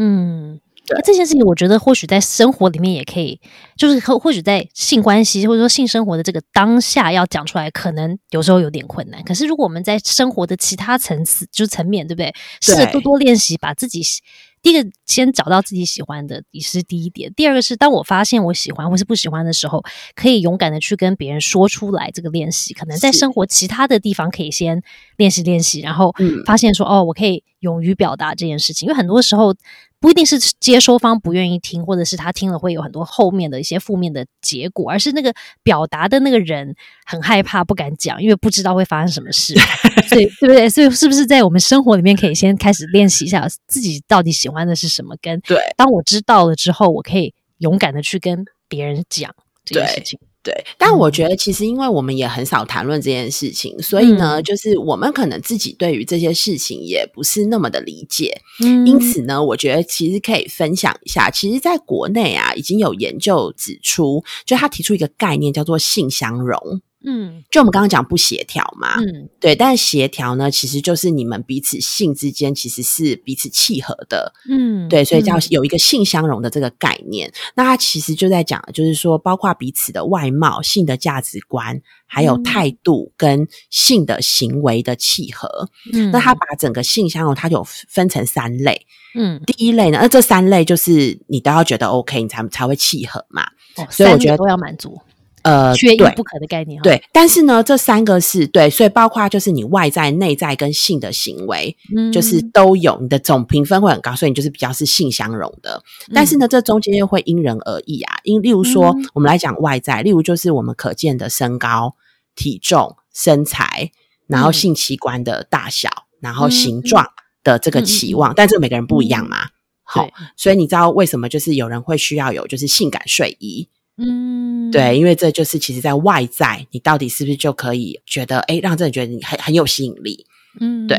[0.03, 3.39] 嗯，对那这件事情，我觉得或许在生活里面也可以，
[3.77, 9.23] 就是或或许在性关系或者说性生活的这个当下要讲出来，可能有时候有点困难。
[9.23, 12.35] 可是如果我们在生活的其他层次，就是层面，对不对？
[12.63, 14.23] 试着多多练习，把自己喜
[14.63, 17.33] 第一个先找到自己喜欢的，也是第一点。
[17.35, 19.83] 第二个是，当我发现我喜欢或是不喜欢的时候，
[20.15, 22.11] 可以勇敢的去跟别人说出来。
[22.13, 24.83] 这个练习可能在生活其他的地方可以先
[25.17, 28.87] 练习练习，然后嗯发现说，哦，我可以勇于表达这件事情。
[28.87, 29.55] 因为很多时候
[29.99, 36.75] 不一定是接收方不愿意听，或者是他听了会有很多后面的一些负面的结果，而是那个表达的那个人
[37.07, 39.55] 很害怕，不敢讲，因为不知道会发生什么事。
[40.09, 40.69] 所以，对不对？
[40.69, 45.17] 所以，是不是在我们生活里面可以先开始练习一下自己到底喜欢的是什么？
[45.23, 49.35] 跟对当我知道了之后，我可以勇敢的去跟别人讲
[49.65, 50.19] 这件事情。
[50.43, 58.41] 对，但我觉得其实因为我们也很少谈论这件事情，所以呢，嗯就是我们可能自己对于这些事情也不是那么的理解。
[58.65, 66.81] 嗯因此呢，我觉得其实可以分享一下，其实在国内啊，已经有研究指出，就他提出一个概念叫做性相容。
[67.05, 77.33] 嗯就我们刚刚讲不协调嘛，嗯对，但协调呢，其实就是你们彼此性之间其实是彼此契合的，嗯，对，所以叫嗯有一个性相容的这个概念。
[77.55, 85.71] 那它其实就在讲，就是说，包括彼此的外貌、性的价值观，还有嗯态度跟性的行为的契合。
[85.93, 88.87] 嗯那它把整个性相容，它有分成三类。
[89.15, 93.43] 嗯，第一类呢，那这三类就是你都要觉得 OK，你才才会契合嘛。
[93.77, 95.01] 哦所以我觉得都要满足。
[95.43, 96.83] 呃，缺一不可的概念哈。
[96.83, 105.83] 对，但是呢，这三个是对，所以包括就是你外在、内在跟性的行为，嗯，就是都有，你的总评分会很高，所以你就是比较是性相容的。
[106.15, 108.19] 但是呢，这中间又会因人而异啊。
[108.25, 111.95] 因例如说，嗯我们来讲外在，例如就是我们可见的身高、
[112.35, 113.93] 体重、身材，
[114.27, 115.89] 然后嗯性器官的大小，
[116.21, 117.07] 然后嗯形状
[117.43, 119.49] 的这个期望，但这个每个人不一样嘛。
[119.83, 123.69] 好，所以你知道为什么就是有人会需要有就是性感睡衣？
[124.03, 130.27] 嗯，对，因为这就是其实在外在，你到底是不是就可以觉得，哎，让这人觉得你很很有吸引力？
[130.61, 130.99] 嗯，对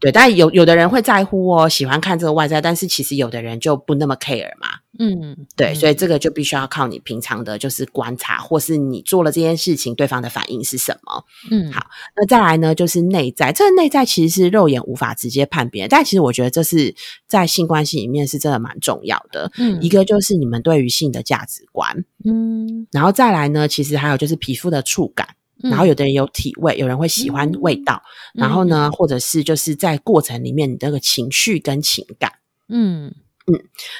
[0.00, 4.79] 对，但有有的人会在乎哦，喜欢看这个外在，但是其实有的人就不那么 care 嘛。
[4.98, 11.24] 嗯，对，嗯所以这个就必须要靠你平常的，就是观察，或是你做了这件事情，对方的反应是什么。
[11.50, 16.94] 嗯，好那再来呢，就是内在，这个内在其实是肉眼无法直接判别，但其实我觉得这是
[17.28, 19.50] 在性关系里面是真的蛮重要的。
[19.56, 25.28] 嗯一个就是你们对于性的价值观，嗯，然后再来呢，其实还有就是皮肤的触感。
[25.62, 28.02] 然后有的人有体味，有人会喜欢味道，
[28.34, 32.32] 嗯然后呢，或者是就是在过程里面你那个情绪跟情感，
[32.70, 33.14] 嗯，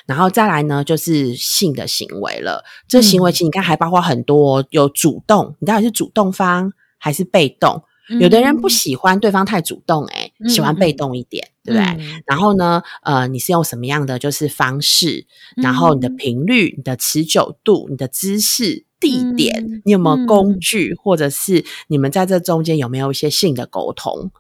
[0.06, 2.64] 然后再来呢就是性的行为了。
[2.88, 7.82] 这行为其实你看还包括很多，有主动，你到底是主动方还是被动？
[8.18, 11.94] 有的人不喜欢对方太主动、欸，嗯喜欢被动一点，对不对？
[11.94, 12.22] 对？
[12.26, 15.28] 然后呢，呃，你是用什么样的就是方式？
[15.56, 24.32] 然后你的频率、你的持久度、你的姿势、地点，嗯你有没有工嗯具，或者是你们在这中间有没有一些性的沟通？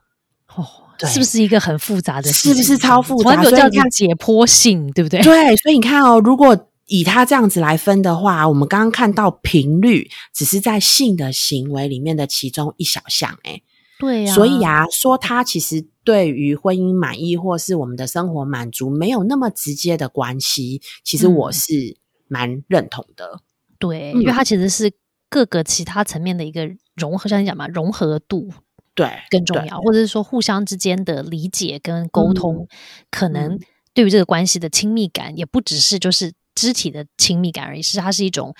[0.56, 2.54] 哦，对是不是一个很复杂的事情？
[2.54, 5.20] 是不是超复杂所以你看叫做解剖性，对不对？
[5.22, 13.62] 对，所以你看哦，如果以他这样子来分的话，我们刚刚看到频率只是在性的行为里面的其中一小项、欸，
[14.00, 23.40] 对呀，所以啊，说他其实对于婚姻满意或是我们的生活满足没有那么直接的关系，其实我嗯是蛮认同的。
[23.78, 24.90] 对，嗯因为它其实是
[25.28, 28.50] 各个其他层面的一个融合，像你讲嘛，融合度
[29.00, 32.68] 对，更重要，或者是说互相之间的理解跟沟通，
[33.10, 33.60] 可能嗯
[33.94, 38.54] 对于这个关系的亲密感，也不只是就是肢体的亲密感而已，是它是一种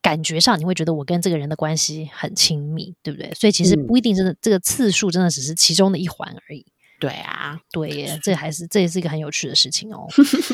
[0.00, 3.30] 感觉上你会觉得我跟这个人的关系很亲密，对不对？
[3.34, 6.64] 所以其实嗯不一定真的、这个次数真的只是其中的一环而已。
[7.00, 10.06] 对啊，对耶，这还是这也是一个很有趣的事情哦。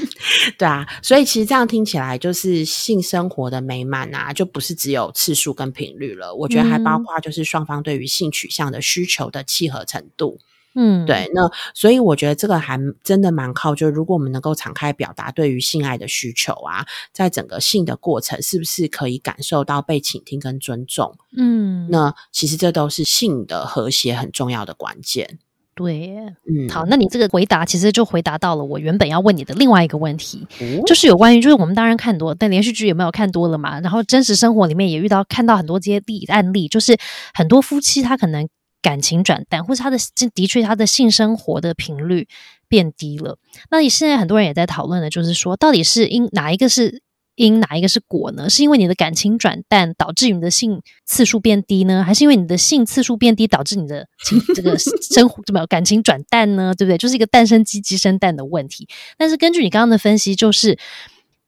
[0.58, 6.34] 对啊，所以其实这样听起来，就是性生活的美满啊，就不是只有次数跟频率了。
[6.34, 10.38] 我觉得还包嗯括就是双方对于性取向的需求的契合程度。
[10.74, 21.16] 嗯，对，那所以我觉得这个还真的蛮靠，就是如果我们能够敞开表达对于性爱的需求啊，在整个性的过程，是不是可以感受到被倾听跟尊重？
[21.36, 25.40] 嗯，那其实这都是性的和谐很重要的关键。
[25.80, 26.36] 对耶。
[26.44, 33.80] 嗯，好，那你这个回答其实就回答到了我原本要问你的另外一个问题，哦就是有关于，就是我们当然看多，但连续剧有没有看多了嘛？
[33.80, 36.98] 然后真实生活里面也遇到看到很多这些例案例，就是
[37.32, 38.46] 很多夫妻他可能
[38.82, 39.96] 感情转淡，或是他的
[40.34, 42.28] 的确他的性生活的频率
[42.68, 43.38] 变低了。
[43.70, 47.00] 那你现在很多人也在讨论的，就是说到底是因哪一个是
[47.40, 48.50] 因，哪一个是果呢？
[48.50, 56.74] 是因为你的感情转淡导致你的性次数变低呢，还是因为你的性次数变低导致你的情这个生活怎么感情转淡呢？
[56.74, 56.98] 对不对？
[56.98, 58.86] 就是一个蛋生鸡，鸡生蛋的问题。
[59.16, 60.78] 但是根据你刚刚的分析，就是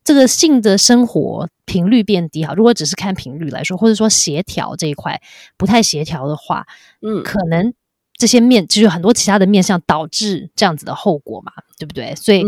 [0.03, 2.55] 这个性的生活频率变低哈。
[2.55, 5.21] 如果只是看频率来说，或者说协调这一块
[5.59, 6.67] 不太协调的话，
[7.03, 7.75] 嗯，可能
[8.17, 12.15] 这些面就是很多其他的面向导致这样子的后果嘛，对不对？
[12.17, 12.43] 所以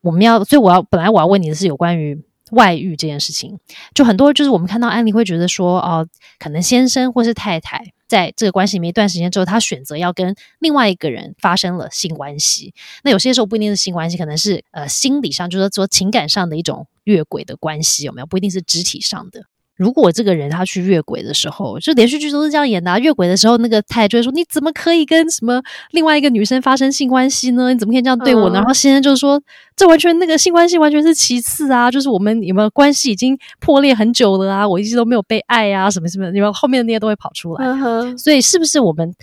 [0.00, 2.24] 我们要，所以我要本来我要问你的是有关于。
[2.52, 3.58] 外遇这件事情，
[3.94, 6.06] 就很多就是我们看到案例会觉得说，哦，
[6.38, 12.72] 可能先生或是太太在这个关系里面一段时间之后，他选择要跟另外一个人发生了性关系。
[13.02, 18.26] 那有些时候不一定是性关系，可能是呃心理上，就是说情感上的一种越轨的关系，有没有？
[18.26, 19.46] 不一定是肢体上的。
[19.76, 22.98] 如果这个人他去越轨的时候，就连续剧都是这样演的、啊。
[22.98, 27.72] 越轨的时候，那个太太就会说：“你怎么可以跟什么另外一个女生发生性关系呢？
[27.72, 29.40] 你怎么可以这样对我呢？”嗯然后先生就说
[29.76, 37.66] ：“这完全那个性关系完全是其次啊，就是我们有没有关系已经破裂很久了啊，我一直都没有被爱啊，什么什么，你们后面的那些都会跑出来。
[37.66, 39.14] 嗯，所以是不是我们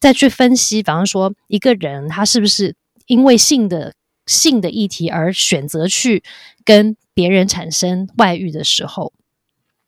[0.00, 2.74] 再去分析，比方说一个人他是不是
[3.06, 3.94] 因为性的
[4.26, 6.22] 性的议题而选择去
[6.64, 9.12] 跟别人产生外遇的时候，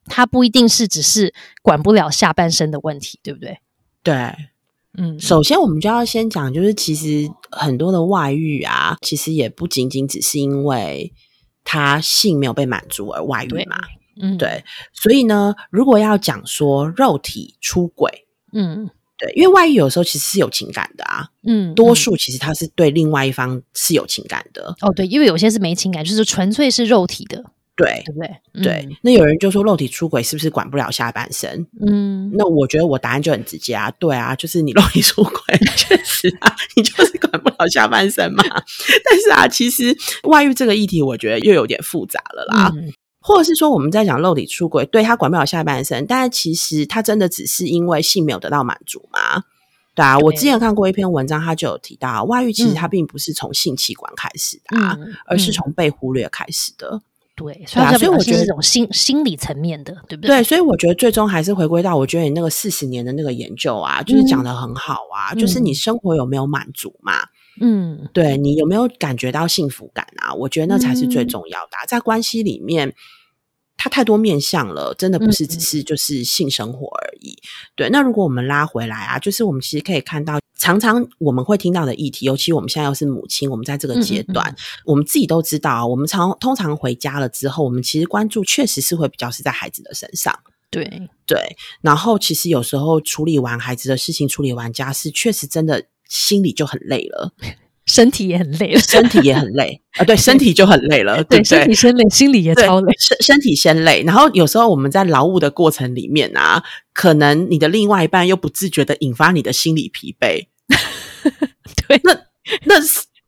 [0.07, 3.59] 他不一定是只是管不了下半身的问题，对不对？
[4.03, 4.15] 对。
[4.99, 11.13] 嗯，首先，我们就要先讲，就是其实很多的外遇啊，其实也不仅仅只是因为
[11.65, 13.77] 他性没有被满足而外遇嘛。
[14.19, 14.65] 嗯，，对，
[14.95, 18.89] 所以呢，如果要讲说肉体出轨，嗯
[19.19, 24.75] 对，因为外遇有时候其实是有情感的啊，嗯，多嗯数其实他是对另外一方是有情感的。
[24.81, 27.45] 哦，对，因为有些是没情感，就是纯粹是肉体的，
[27.77, 28.63] 对对不对？
[28.65, 31.67] 对，那有人就说肉体出轨是不是管不了下半身？
[31.87, 38.43] 嗯，那我觉得我答案就很直接啊，对啊，就是你肉体出轨，确实啊，你就是管不了下半身嘛。
[39.05, 42.73] 但是啊，其实外遇这个议题，我觉得又有点复杂了啦。
[42.75, 49.43] 嗯或者是说我们在讲肉体出轨，对他管不了下半身，但是其实他真的只是因为性没有得到满足吗？
[49.97, 57.03] 对啊，我之前看过一篇文章，他就有提到，外遇其实它并不是从性器官开始的、啊，嗯而是嗯从被忽略开始的。
[57.37, 67.13] 对，所以所以我觉得是这种心心理层面的，对不对，对所以我觉得最终还是回归到，我觉得你那个四十年的那个研究啊，就是讲的很好啊，就是你生活有没有满足嘛？
[67.61, 70.33] 嗯对你有没有感觉到幸福感啊？
[70.35, 72.95] 我觉得那才是最嗯重要的啊、在关系里面。
[73.77, 77.37] 它太多面向了，真的不是嗯只是就是性生活而已。
[77.75, 90.35] 对，那如果我们拉回来啊，就是我们其实可以看到，常常我们会听到的议题，尤其我们现在又是母亲，我们在这个阶段，我们自己都知道啊，我们常通常回家了之后，我们其实关注确实是会比较是在孩子的身上。
[90.71, 90.85] 对，
[91.27, 97.33] 对，然后其实有时候处理完孩子的事情，处理完家事，确实真的心里就很累了，
[97.87, 100.05] 身体也很累了，身体也很累啊。
[100.05, 101.75] 对，身体就很累了，对对，对身体？
[101.75, 102.93] 先累，心里也超累。
[102.99, 110.49] 身身体先累，然后有时候我们在劳务的过程里面啊，可能你的另外一半又不自觉的引发你的心理疲惫。
[111.87, 112.19] 对，那
[112.65, 112.75] 那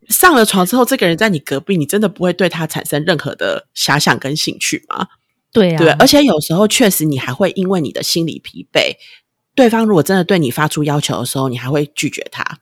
[0.08, 5.06] 上了床之后，这个人在你隔壁，你真的不会对他产生任何的遐想跟兴趣吗？
[5.52, 8.96] 对啊，对，而且有时候确实你还会因为你的心理疲惫，
[9.54, 12.58] 对方如果真的对你发出要求的时候，你还会拒绝他。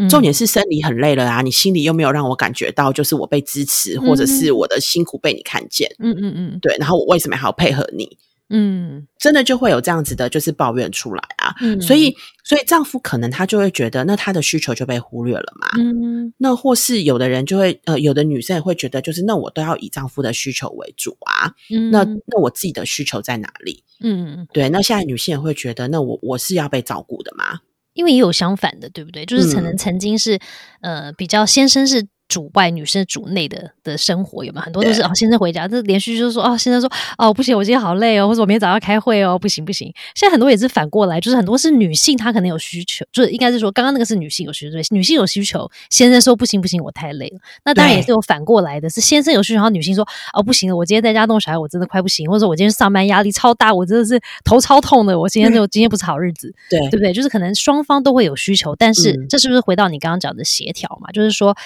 [0.00, 5.94] 嗯重点是生理很累了啊，你心里又没有让我感觉到，就是我被支持，或者是我的辛苦被你看见。
[5.98, 8.18] 嗯嗯嗯对，然后我为什么还要配合你？
[8.52, 11.54] 嗯真的就会有这样子的，就是抱怨出来啊。
[11.60, 15.68] 嗯，所以，所以丈夫可能他就会觉得，那他的需求就被忽略了嘛。
[15.78, 21.52] 嗯那或是有的人就会，呃，有的女生也会觉得，就是那我都要以丈夫的需求为主啊。
[21.72, 23.84] 嗯，那那我自己的需求在哪里？
[24.02, 27.60] 嗯，对，那现在女性也会觉得，那我我是要被照顾的嘛？
[28.00, 29.26] 因为也有相反的，对不对？
[29.26, 30.38] 就是可能嗯曾经是、
[30.80, 39.92] 呃比较先生是主外，女生主内的的生活，有没有很多都是对哦先生回家，这连续就是说哦先生说哦不行，我今天好累哦，或者我明天早上要开会哦，不行不行。
[40.14, 47.38] 现在很多也是反过来，就是很多是女性她可能有需求，就是应该是说刚刚那个是女性有需求，对女性有需求，先生说不行不行，我太累了。
[47.64, 56.54] 那当然也是有反过来的，是先生有需求，然后女性说哦不行了，我今天在家弄小孩，我真的快不行，或者说我今天上班压力超大，我真的是头超痛的，我今天就今天不是好日子。
[56.68, 57.12] 对对不对？
[57.12, 61.10] 就是可能双方都会有需求，但是嗯这是不是回到你刚刚讲的协调嘛？
[61.12, 61.56] 就是说，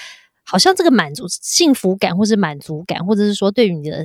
[0.44, 4.04] 好像这个满足、幸福感，或是满足感，或者是说对于你的。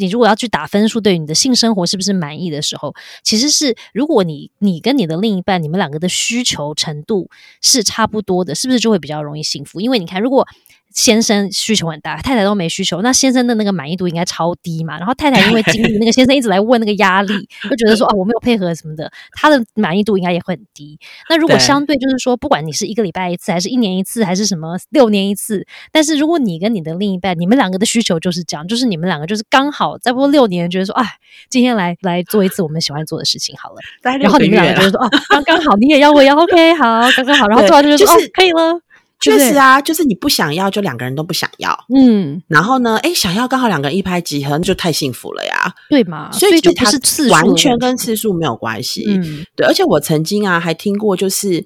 [0.00, 7.28] 你如果要去打分数，对于你的性生活是不是满意的时候，其实是如果你你跟你的另一半，你们两个的需求程度
[7.60, 9.80] 是差不多的，是不是就会比较容易幸福？
[9.80, 10.46] 因为你看，如果
[10.92, 14.98] 先生需求很大，太太都没需求，那先生的那个满意度应该超低嘛。
[14.98, 17.32] 然后太太因为经历那个先生一直来问那个压力，
[17.68, 20.98] 就觉得说 啊我没有配合什么的，他的满意度应该也会很低。
[21.28, 31.04] 那如果相对就是说，不管你是一个礼拜一次，还是一年一次，还是什么六年一次，但是如果你跟你的另一半，你们两个的需求就是这样，就是你们两个就是刚好再不过六年，觉得说哎，
[31.48, 33.76] 今天来来做一次我们喜欢做的事情好了。
[34.02, 37.46] 然后你们两个就了是说哦， 刚刚好，你也要，我也要，OK，好，刚刚好。
[37.46, 38.80] 然后对做完就是哦，可以了。
[39.20, 41.76] 对不对确实啊，就是你不想要，就两个人都不想要。
[41.94, 45.74] 嗯，然后呢，哎，想要刚好两个人一拍即合，那就太幸福了呀。
[45.90, 49.04] 对嘛，所以就不是次数完全跟次数没有关系。
[49.08, 51.64] 嗯对，而且我曾经啊还听过，就是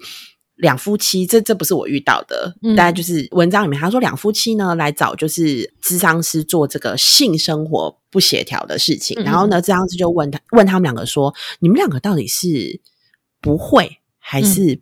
[0.56, 12.80] 两夫妻，这这不是我遇到的，嗯大概就是文章里面他说两夫妻呢来找就是咨商师做这个性生活不协调的事情，嗯然后呢，咨商师就问他问他们两个说，你们两个到底是
[13.40, 14.80] 不会还是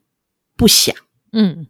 [0.57, 0.95] 不想？
[1.33, 1.67] 嗯，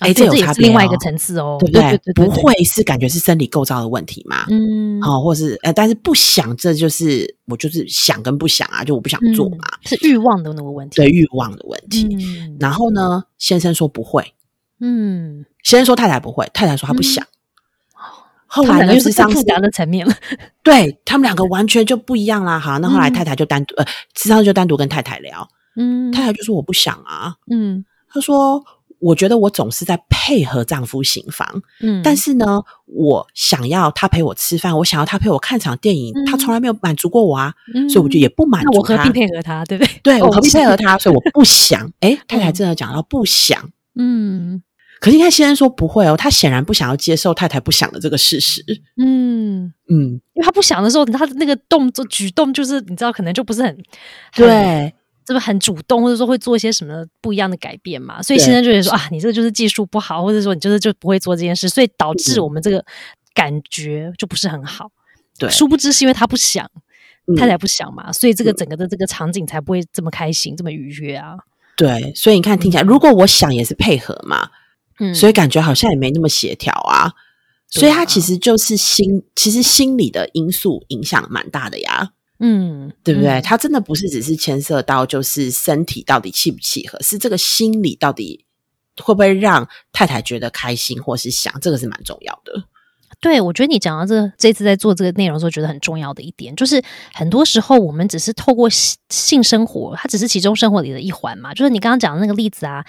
[0.00, 4.44] 啊哎这有差别是另外一个哦层次哦，对不对对对，对，不会是感觉是生理构造的问题嘛？
[4.50, 12.08] 嗯，好、或是呃，但是不想，这就是我就是想跟不想啊，就我不想做嗯嘛，是欲望的那个问题，对欲望的问题。
[12.16, 14.34] 嗯然后呢，先生说不会，
[14.80, 17.24] 嗯，先生说太太不会，太太说她不想。
[18.46, 20.14] 后他们来呢，又是智商师更复杂的层面了，
[20.62, 22.58] 对他们两个完全就不一样啦。
[22.58, 28.64] 好，那后来嗯太太就单独、呃，智商师就单独跟太太聊，嗯太太就说我不想啊，嗯他说
[29.04, 39.20] 我觉得我总是在配合丈夫行房，嗯，但是呢，我想要他陪我吃饭，我想要他陪我看场电影，他嗯从来没有满足过我啊，嗯所以我就也不满足他那我何必。
[39.20, 40.00] 配合他，对不对？
[40.02, 40.96] 对我何必配合他？
[40.98, 41.90] 所以我不想。
[42.00, 44.62] 诶，太太嗯真的讲到不想，嗯
[45.00, 48.64] 可是你看先生说不会哦，他显然不想要接受太太不想的这个事实。
[48.96, 49.72] 嗯。
[49.90, 53.68] 嗯，因为他不想的时候，他的那个动作举动就是你知道，可能就不是很，
[54.32, 54.94] 很对
[55.24, 58.22] 这不很主动，或者说会做一些什么不一样的改变嘛。
[58.22, 62.42] 所以对先生就觉得说啊，你这个就是技术不好，或者说你就是就不会做这件事，所以导致嗯。
[62.42, 62.84] 我们这个
[63.34, 64.90] 感觉就不是很好。
[65.38, 66.70] 对，殊不知是因为他不想，
[67.26, 71.36] 嗯太太不想嘛，所以这个整个的这个场景才不会这么开心，这么愉悦啊。
[71.76, 74.50] 对，所以你看听起来，如果我想也是配合嘛，
[75.00, 77.12] 嗯，所以感觉好像也没那么协调啊。
[77.68, 83.30] 所以他其实就是心，其实心理的因素影响蛮大的呀，嗯，对不对？
[83.30, 88.44] 嗯它真的不是只是牵涉到就是身体到底契不契合，是这个心理到底
[89.02, 92.64] 会不会让太太觉得开心或是想，这个是蛮重要的。
[93.24, 96.82] 对，我觉得你讲到这个，这次在做这个内容的时候，觉得很重要的一点，就是
[97.14, 101.54] 很多时候我们只是透过性性生活，它只是其中生活里的一环嘛。
[101.54, 102.84] 就是你刚刚讲的那个例子啊，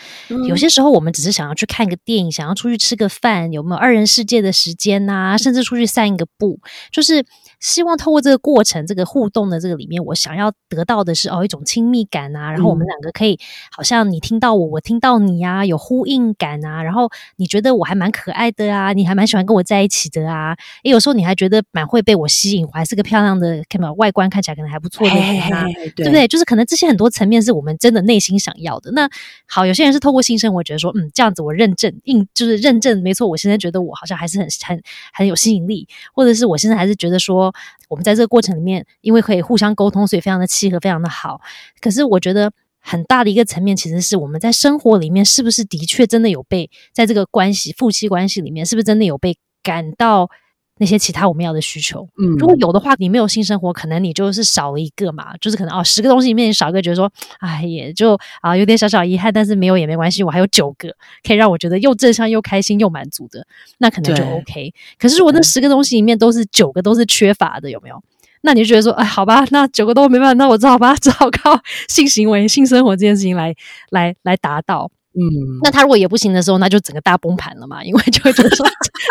[0.49, 6.59] 有些时候我们只是想要去看个电影，想要出去吃个饭，有没有二人世界的时间呐、甚至出去散一个步，
[6.91, 7.25] 就是
[7.61, 12.89] 希望透过这个过程、这个互动的这个里面，我想要得到的是哦一种亲密感啊，然后我们嗯。
[12.95, 13.37] 两个可以
[13.71, 25.65] 好像你听到我，我听到你啊，有呼应感啊，然后你觉得我还蛮可爱的啊，你还蛮喜欢跟我在一起的啊，也有时候你还觉得蛮会被我吸引，我还是个漂亮的，看到外观看起来可能还不错的嘿人啊。
[25.65, 26.27] 嘿嘿对不对？
[26.27, 28.91] 就是可能这些很多层面是我们真的内心想要的。
[28.91, 29.09] 那
[29.47, 34.81] 好，有些人是透过性生活觉得说，嗯，这样子我认证，印就是认证，没错，我现在觉得我好像还是很很
[35.13, 37.53] 很有吸引力，或者是我现在还是觉得说，
[37.89, 41.41] 我们在这个过程里面，因为可以互相沟通，所以非常的契合，非常的好。
[41.79, 42.51] 可是我觉得。
[42.87, 49.35] 很大的一个层面，其实是我们在生活里面是不是的确真的有被在这个关系夫妻关系里面，是不是真的有被
[49.65, 50.29] 感到
[50.77, 52.07] 那些其他我们要的需求？
[52.21, 60.89] 嗯如果有的话，你没有性生活，可能你就是少了一个嘛，就是可能哦，十个东西里面你少一个，觉得说，哎，也就啊有点小小遗憾，但是没有也没关系，我还有九个
[61.25, 63.47] 可以让我觉得又正向又开心又满足的，
[63.79, 64.73] 那可能就 OK。
[64.99, 68.03] 可是如果那十个东西里面都是九个都是缺乏的，有没有？
[68.41, 73.55] 那你就觉得说，哎，好吧，那九个都没办法，那我只好把 只好靠性行为、性生活这件事情来
[73.89, 74.91] 来来达到。
[75.17, 78.65] 嗯，那他如果也不行的时候，那就整个大崩盘了嘛，因为就会觉得说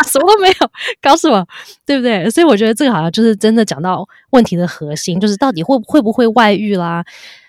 [0.07, 1.47] 什么都没有，告诉我，
[1.85, 2.29] 对不对？
[2.29, 7.03] 所以我觉得这个好像就是真的讲到问题的核心，就是到底会会不会外遇啦，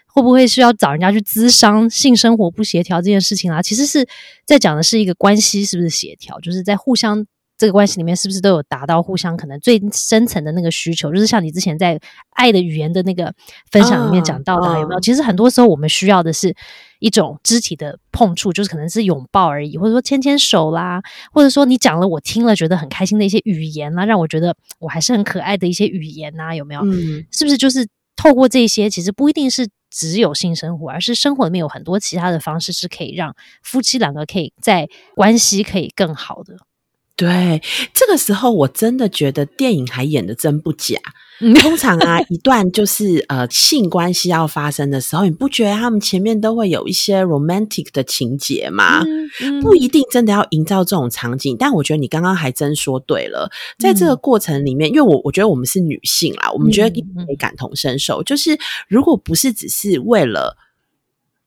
[0.07, 3.61] 会不会需要找人家去咨商性生活不协调这件事情啊？
[3.61, 4.07] 其实是
[4.45, 7.27] 在讲的是一个关系是不是协调，就是在互相。
[7.59, 11.13] 这个关系里面是不是都有达到互相可能最深层的那个需求？
[11.13, 11.99] 就是像你之前在
[12.31, 13.33] 爱的语言的那个
[13.71, 14.99] 分享里面讲到的，嗯有没有？
[14.99, 16.55] 嗯其实很多时候我们需要的是
[16.99, 21.03] 一种肢体的碰触，就是可能是拥抱而已，或者说牵牵手啦，
[21.33, 26.81] 或者说你讲了我听了觉得很开心的一些语言啦，让我觉得我还是很可爱的一些语言呐，有没有？
[26.85, 27.87] 嗯，是不是就是
[28.17, 36.57] 透过这些，其实不一定是只有性生活，而是生活里面有很多其他的方式是可以让夫妻两个可以在关系可以更好的。
[37.17, 37.63] 对，
[37.95, 40.99] 这个时候我真的觉得电影还演的真不假。
[41.39, 49.03] 嗯通常啊，一段就是呃性关系要发生的时候，你不觉得他们前面都会有一些 romantic 的情节吗？
[49.07, 53.51] 嗯嗯不一定真的要营造这种场景，但我觉得你刚刚还真说对了。
[53.79, 58.23] 在这个嗯过程里面，因为我我觉得我们是女性啦，我们觉得可以感同身受。
[58.23, 58.59] 就是
[58.89, 60.57] 如果不是只是为了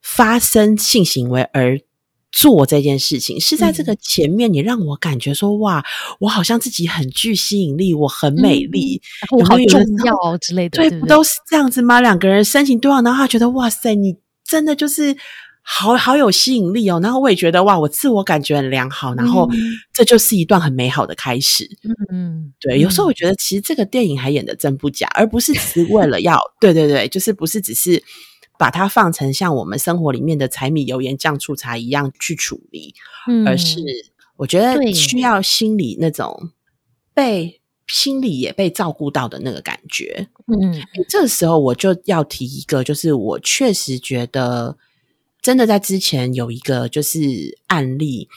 [0.01, 1.80] 发生性行为而
[2.32, 5.84] 做这件事情，是在这嗯个前面，你让我感觉说哇，
[6.19, 12.01] 我好像自己很具吸引力，我很美丽，然后我好重要之类的，对，对不都是这样子吗？
[12.01, 14.15] 两个人深情对望，然后他觉得哇塞，你
[14.45, 15.15] 真的就是
[15.61, 16.99] 好好有吸引力哦。
[17.01, 19.57] 然后我也觉得哇，我自我感觉很良好，然后嗯
[19.93, 21.67] 这就是一段很美好的开始。
[22.11, 28.01] 嗯，对，有时候我觉得其实这个电影还演的真不假，而不是只是为了要对对对，就是不是只是
[28.60, 32.93] 把它放成像我们生活里面的柴米油盐酱醋茶一样去处理，
[33.26, 33.80] 嗯而是
[34.36, 36.51] 我觉得对需要心理那种
[37.14, 40.28] 被心理也被照顾到的那个感觉。
[40.47, 40.76] 嗯
[41.07, 44.78] 这时候我就要提一个，就是我确实觉得，
[45.41, 48.28] 真的在之前有一个就是案例，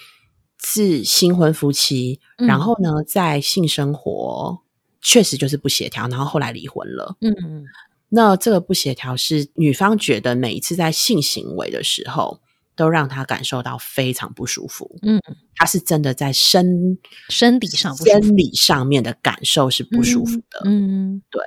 [0.63, 4.61] 是新婚夫妻，嗯然后呢，在性生活
[5.01, 7.17] 确实就是不协调，然后后来离婚了。
[7.21, 7.67] 嗯
[8.15, 12.43] 那这个不协调是女方觉得每一次在性行为的时候，
[12.77, 14.99] 都让她感受到非常不舒服。
[15.01, 15.19] 嗯，
[15.55, 16.99] 她是真的在生
[17.31, 20.61] 生理上生理上面的感受是不舒服的。
[20.67, 21.43] 嗯对，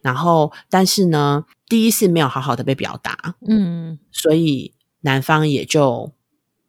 [0.00, 6.12] 然后但是呢，第一次没有好好的被表达，嗯所以男方也就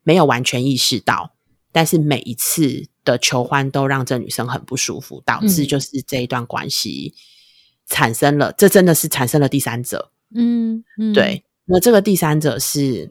[0.04, 1.32] 没有完全意识到，
[1.72, 7.14] 但是每一次的求欢都让这女生很不舒服，导致嗯就是这一段关系
[7.88, 10.12] 产生了，这真的是产生了第三者。
[10.36, 13.10] 嗯嗯，对，那这个第三者是。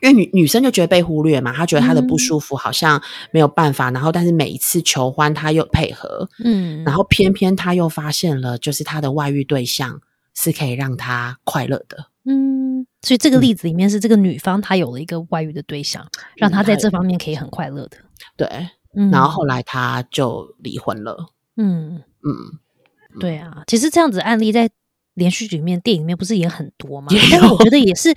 [0.00, 3.00] 因为女女生就觉得被忽略嘛，她觉得她的不嗯舒服好像
[3.30, 10.02] 没有办法，然后但是每一次求欢她又配合，嗯，然后偏偏她又发现了，就是她的外遇对象
[10.34, 12.08] 是可以让她快乐的。
[12.26, 17.96] 嗯，所以这个例子里面是这个女方她有了一个外遇的对象，让她在这方面可以很快乐的。
[18.36, 18.46] 对，
[18.94, 21.30] 嗯，然后后来她就离婚了。
[21.56, 22.58] 嗯嗯，
[23.20, 24.68] 对啊，其实这样子案例在
[25.14, 27.06] 连续剧里面、电影里面不是也很多吗？
[27.30, 28.12] 但是我觉得也是，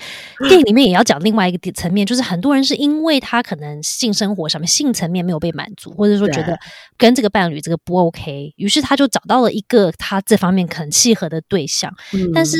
[0.49, 6.57] 电影里面也要讲另外一个层面，就是很多人是因为他可能性生活上面、性层面没有被满足，或者说觉得
[6.97, 11.93] 跟这个伴侣这个不 OK，于是他就找到了一个他这方面很契合的对象。
[12.33, 12.57] 但是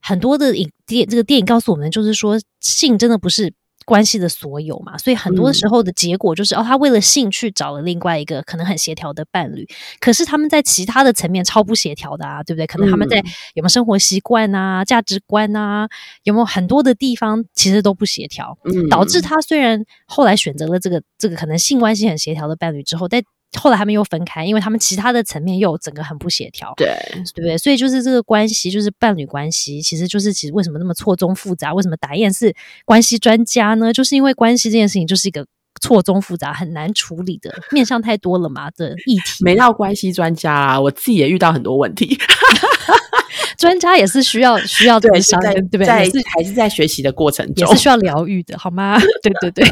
[0.00, 3.52] 很多的影电这个电影告诉我们，就是说性真的不是。
[3.86, 9.66] 关系的所有嘛，所以很多时候的结果就是哦，他为了性去找了另外一个可能很协调的伴侣，
[10.00, 12.66] 可是他们在其他的层面超不协调的啊，对不对？
[12.66, 13.16] 可能他们在
[13.54, 15.88] 有没有生活习惯啊、价值观啊，
[16.24, 18.58] 有没有很多的地方其实都不协调，
[18.90, 19.22] 导致。
[19.22, 23.22] 他虽然后来选择了这个这个可能性关系很协调的伴侣之后，在
[23.56, 26.86] 后来他们又分开，因为他们其他的层面又整个很不协调，对
[27.34, 27.58] 对不对？
[27.58, 31.72] 所以就是这个关系，就是伴侣关系，其实就是其实为什么那么错综复杂？
[31.74, 32.54] 为什么达燕是
[32.84, 33.92] 关系专家呢？
[33.92, 35.46] 就是因为关系这件事情就是一个
[35.80, 39.44] 错综复杂、很难处理的面向太多了嘛的议题。
[39.44, 42.18] 没到关系专家啊，我自己也遇到很多问题。
[43.58, 45.86] 专家也是需要需要对商，对不对？
[45.86, 48.98] 在还是在学习的过程中，也是需要疗愈的，好吗？
[49.22, 49.64] 对 对对。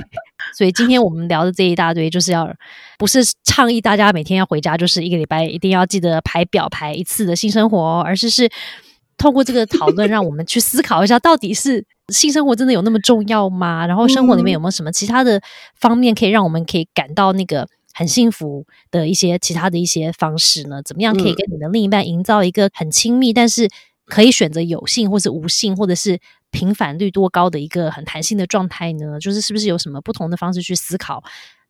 [0.54, 2.48] 所以今天我们聊的这一大堆，就是要
[2.98, 8.48] 不是倡议大家每天要回家，就是一个礼拜一定要记得排表排一次的性生活，哦而是是
[9.18, 13.86] 透过这个讨论，让我们去思考一下，到底是性生活真的有那么重要吗？
[13.86, 15.40] 然后生活里面有没有什么其他的
[15.74, 20.82] 方面，可以让我们可以感到那个很幸福的一些其他的一些方式呢？
[20.84, 23.68] 怎么样可以跟你的另一半营造一个很亲密，但是
[24.06, 26.18] 可以选择有性或者无性，或者是？
[26.54, 29.18] 频繁率多高的一个很弹性的状态呢？
[29.18, 31.20] 就是是不是有什么不同的方式去思考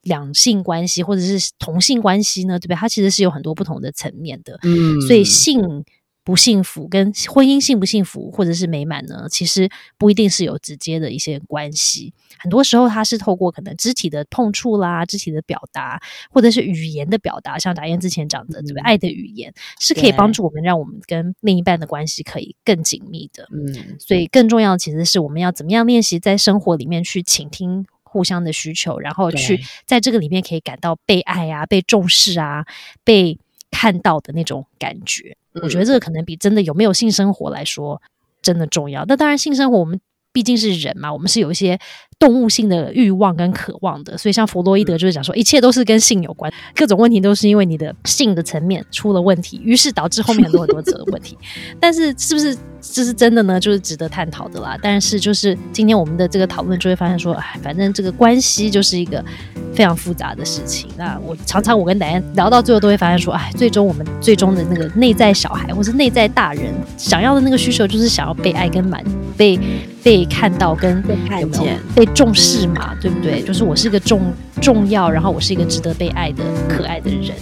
[0.02, 2.58] 两性关系或者是同性关系呢？
[2.58, 2.76] 对不对？
[2.76, 4.58] 它其实是有很多不同的层面的。
[4.62, 5.82] 嗯，所以性。
[6.24, 9.28] 不幸福跟婚姻幸不幸福或者是美满呢？
[9.30, 9.68] 其实
[9.98, 12.14] 不一定是有直接的一些关系。
[12.38, 16.00] 很多时候，它是透过可能肢体的碰触啦、肢体的表达，
[16.30, 18.80] 或者是语言的表达，像达燕之前讲的，对不对？
[18.80, 23.46] 爱的语言是可以帮助我们，让我们跟另一半的关系可以更紧密的。
[23.52, 32.64] 嗯，所以更重要的其实是我们要怎么样练习在生活里面去倾听互相的需求，然后去在这个里面可以感到被爱啊、被重视啊、
[33.04, 33.38] 被
[33.74, 35.36] 看到的那种感觉。
[35.60, 38.00] 我觉得这个可能比真的有没有性生活来说
[38.40, 39.04] 真的重要。
[39.06, 40.00] 那当然，性生活我们
[40.32, 41.78] 毕竟是人嘛，我们是有一些。
[42.16, 51.36] 动物性的欲望跟渴望的，所以像弗洛伊德就是讲说，一切都是跟性有关，各种问题都是因为你的性的层面出了问题，于是导致后面很多很多的问题。
[51.80, 52.56] 但是是不是
[52.92, 53.60] 这是真的呢？
[53.60, 54.78] 就是值得探讨的啦。
[54.80, 59.22] 但是就是今天我们的这个讨论就会发现说，哎，反正这个关系就是一个
[59.74, 60.88] 非常复杂的事情。
[60.96, 69.04] 那我常常我跟戴安聊到最后都会发现说，哎，最终我们最终的那个内在小孩或是内在大人想要的那个需求，就是想要被爱跟满
[69.36, 69.58] 被
[70.02, 72.04] 被看到跟被看见被。
[72.14, 73.42] 重视嘛，对不对？
[73.42, 74.32] 就是我是一个重
[74.62, 77.32] 重要，然后我是一个值得被爱的可爱的人。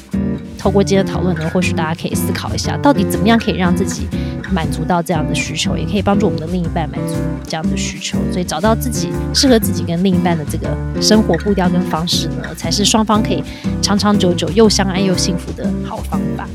[0.63, 4.07] 透过今天的讨论呢，或许大家可以思考一下，到底怎么样可以让自己
[4.53, 8.17] 满足到这样的需求，也可以帮助我们的另一半满足这样的需求。
[8.31, 10.69] 所以找到自己适合自己跟另一半的这个
[11.01, 13.43] 生活步调跟方式呢，才是双方可以
[13.83, 16.47] 长长久久又相爱又幸福的好方法。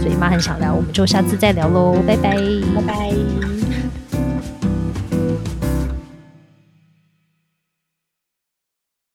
[0.00, 2.34] 所以妈很想聊，我们就下次再聊喽，拜拜，
[2.74, 3.69] 拜拜。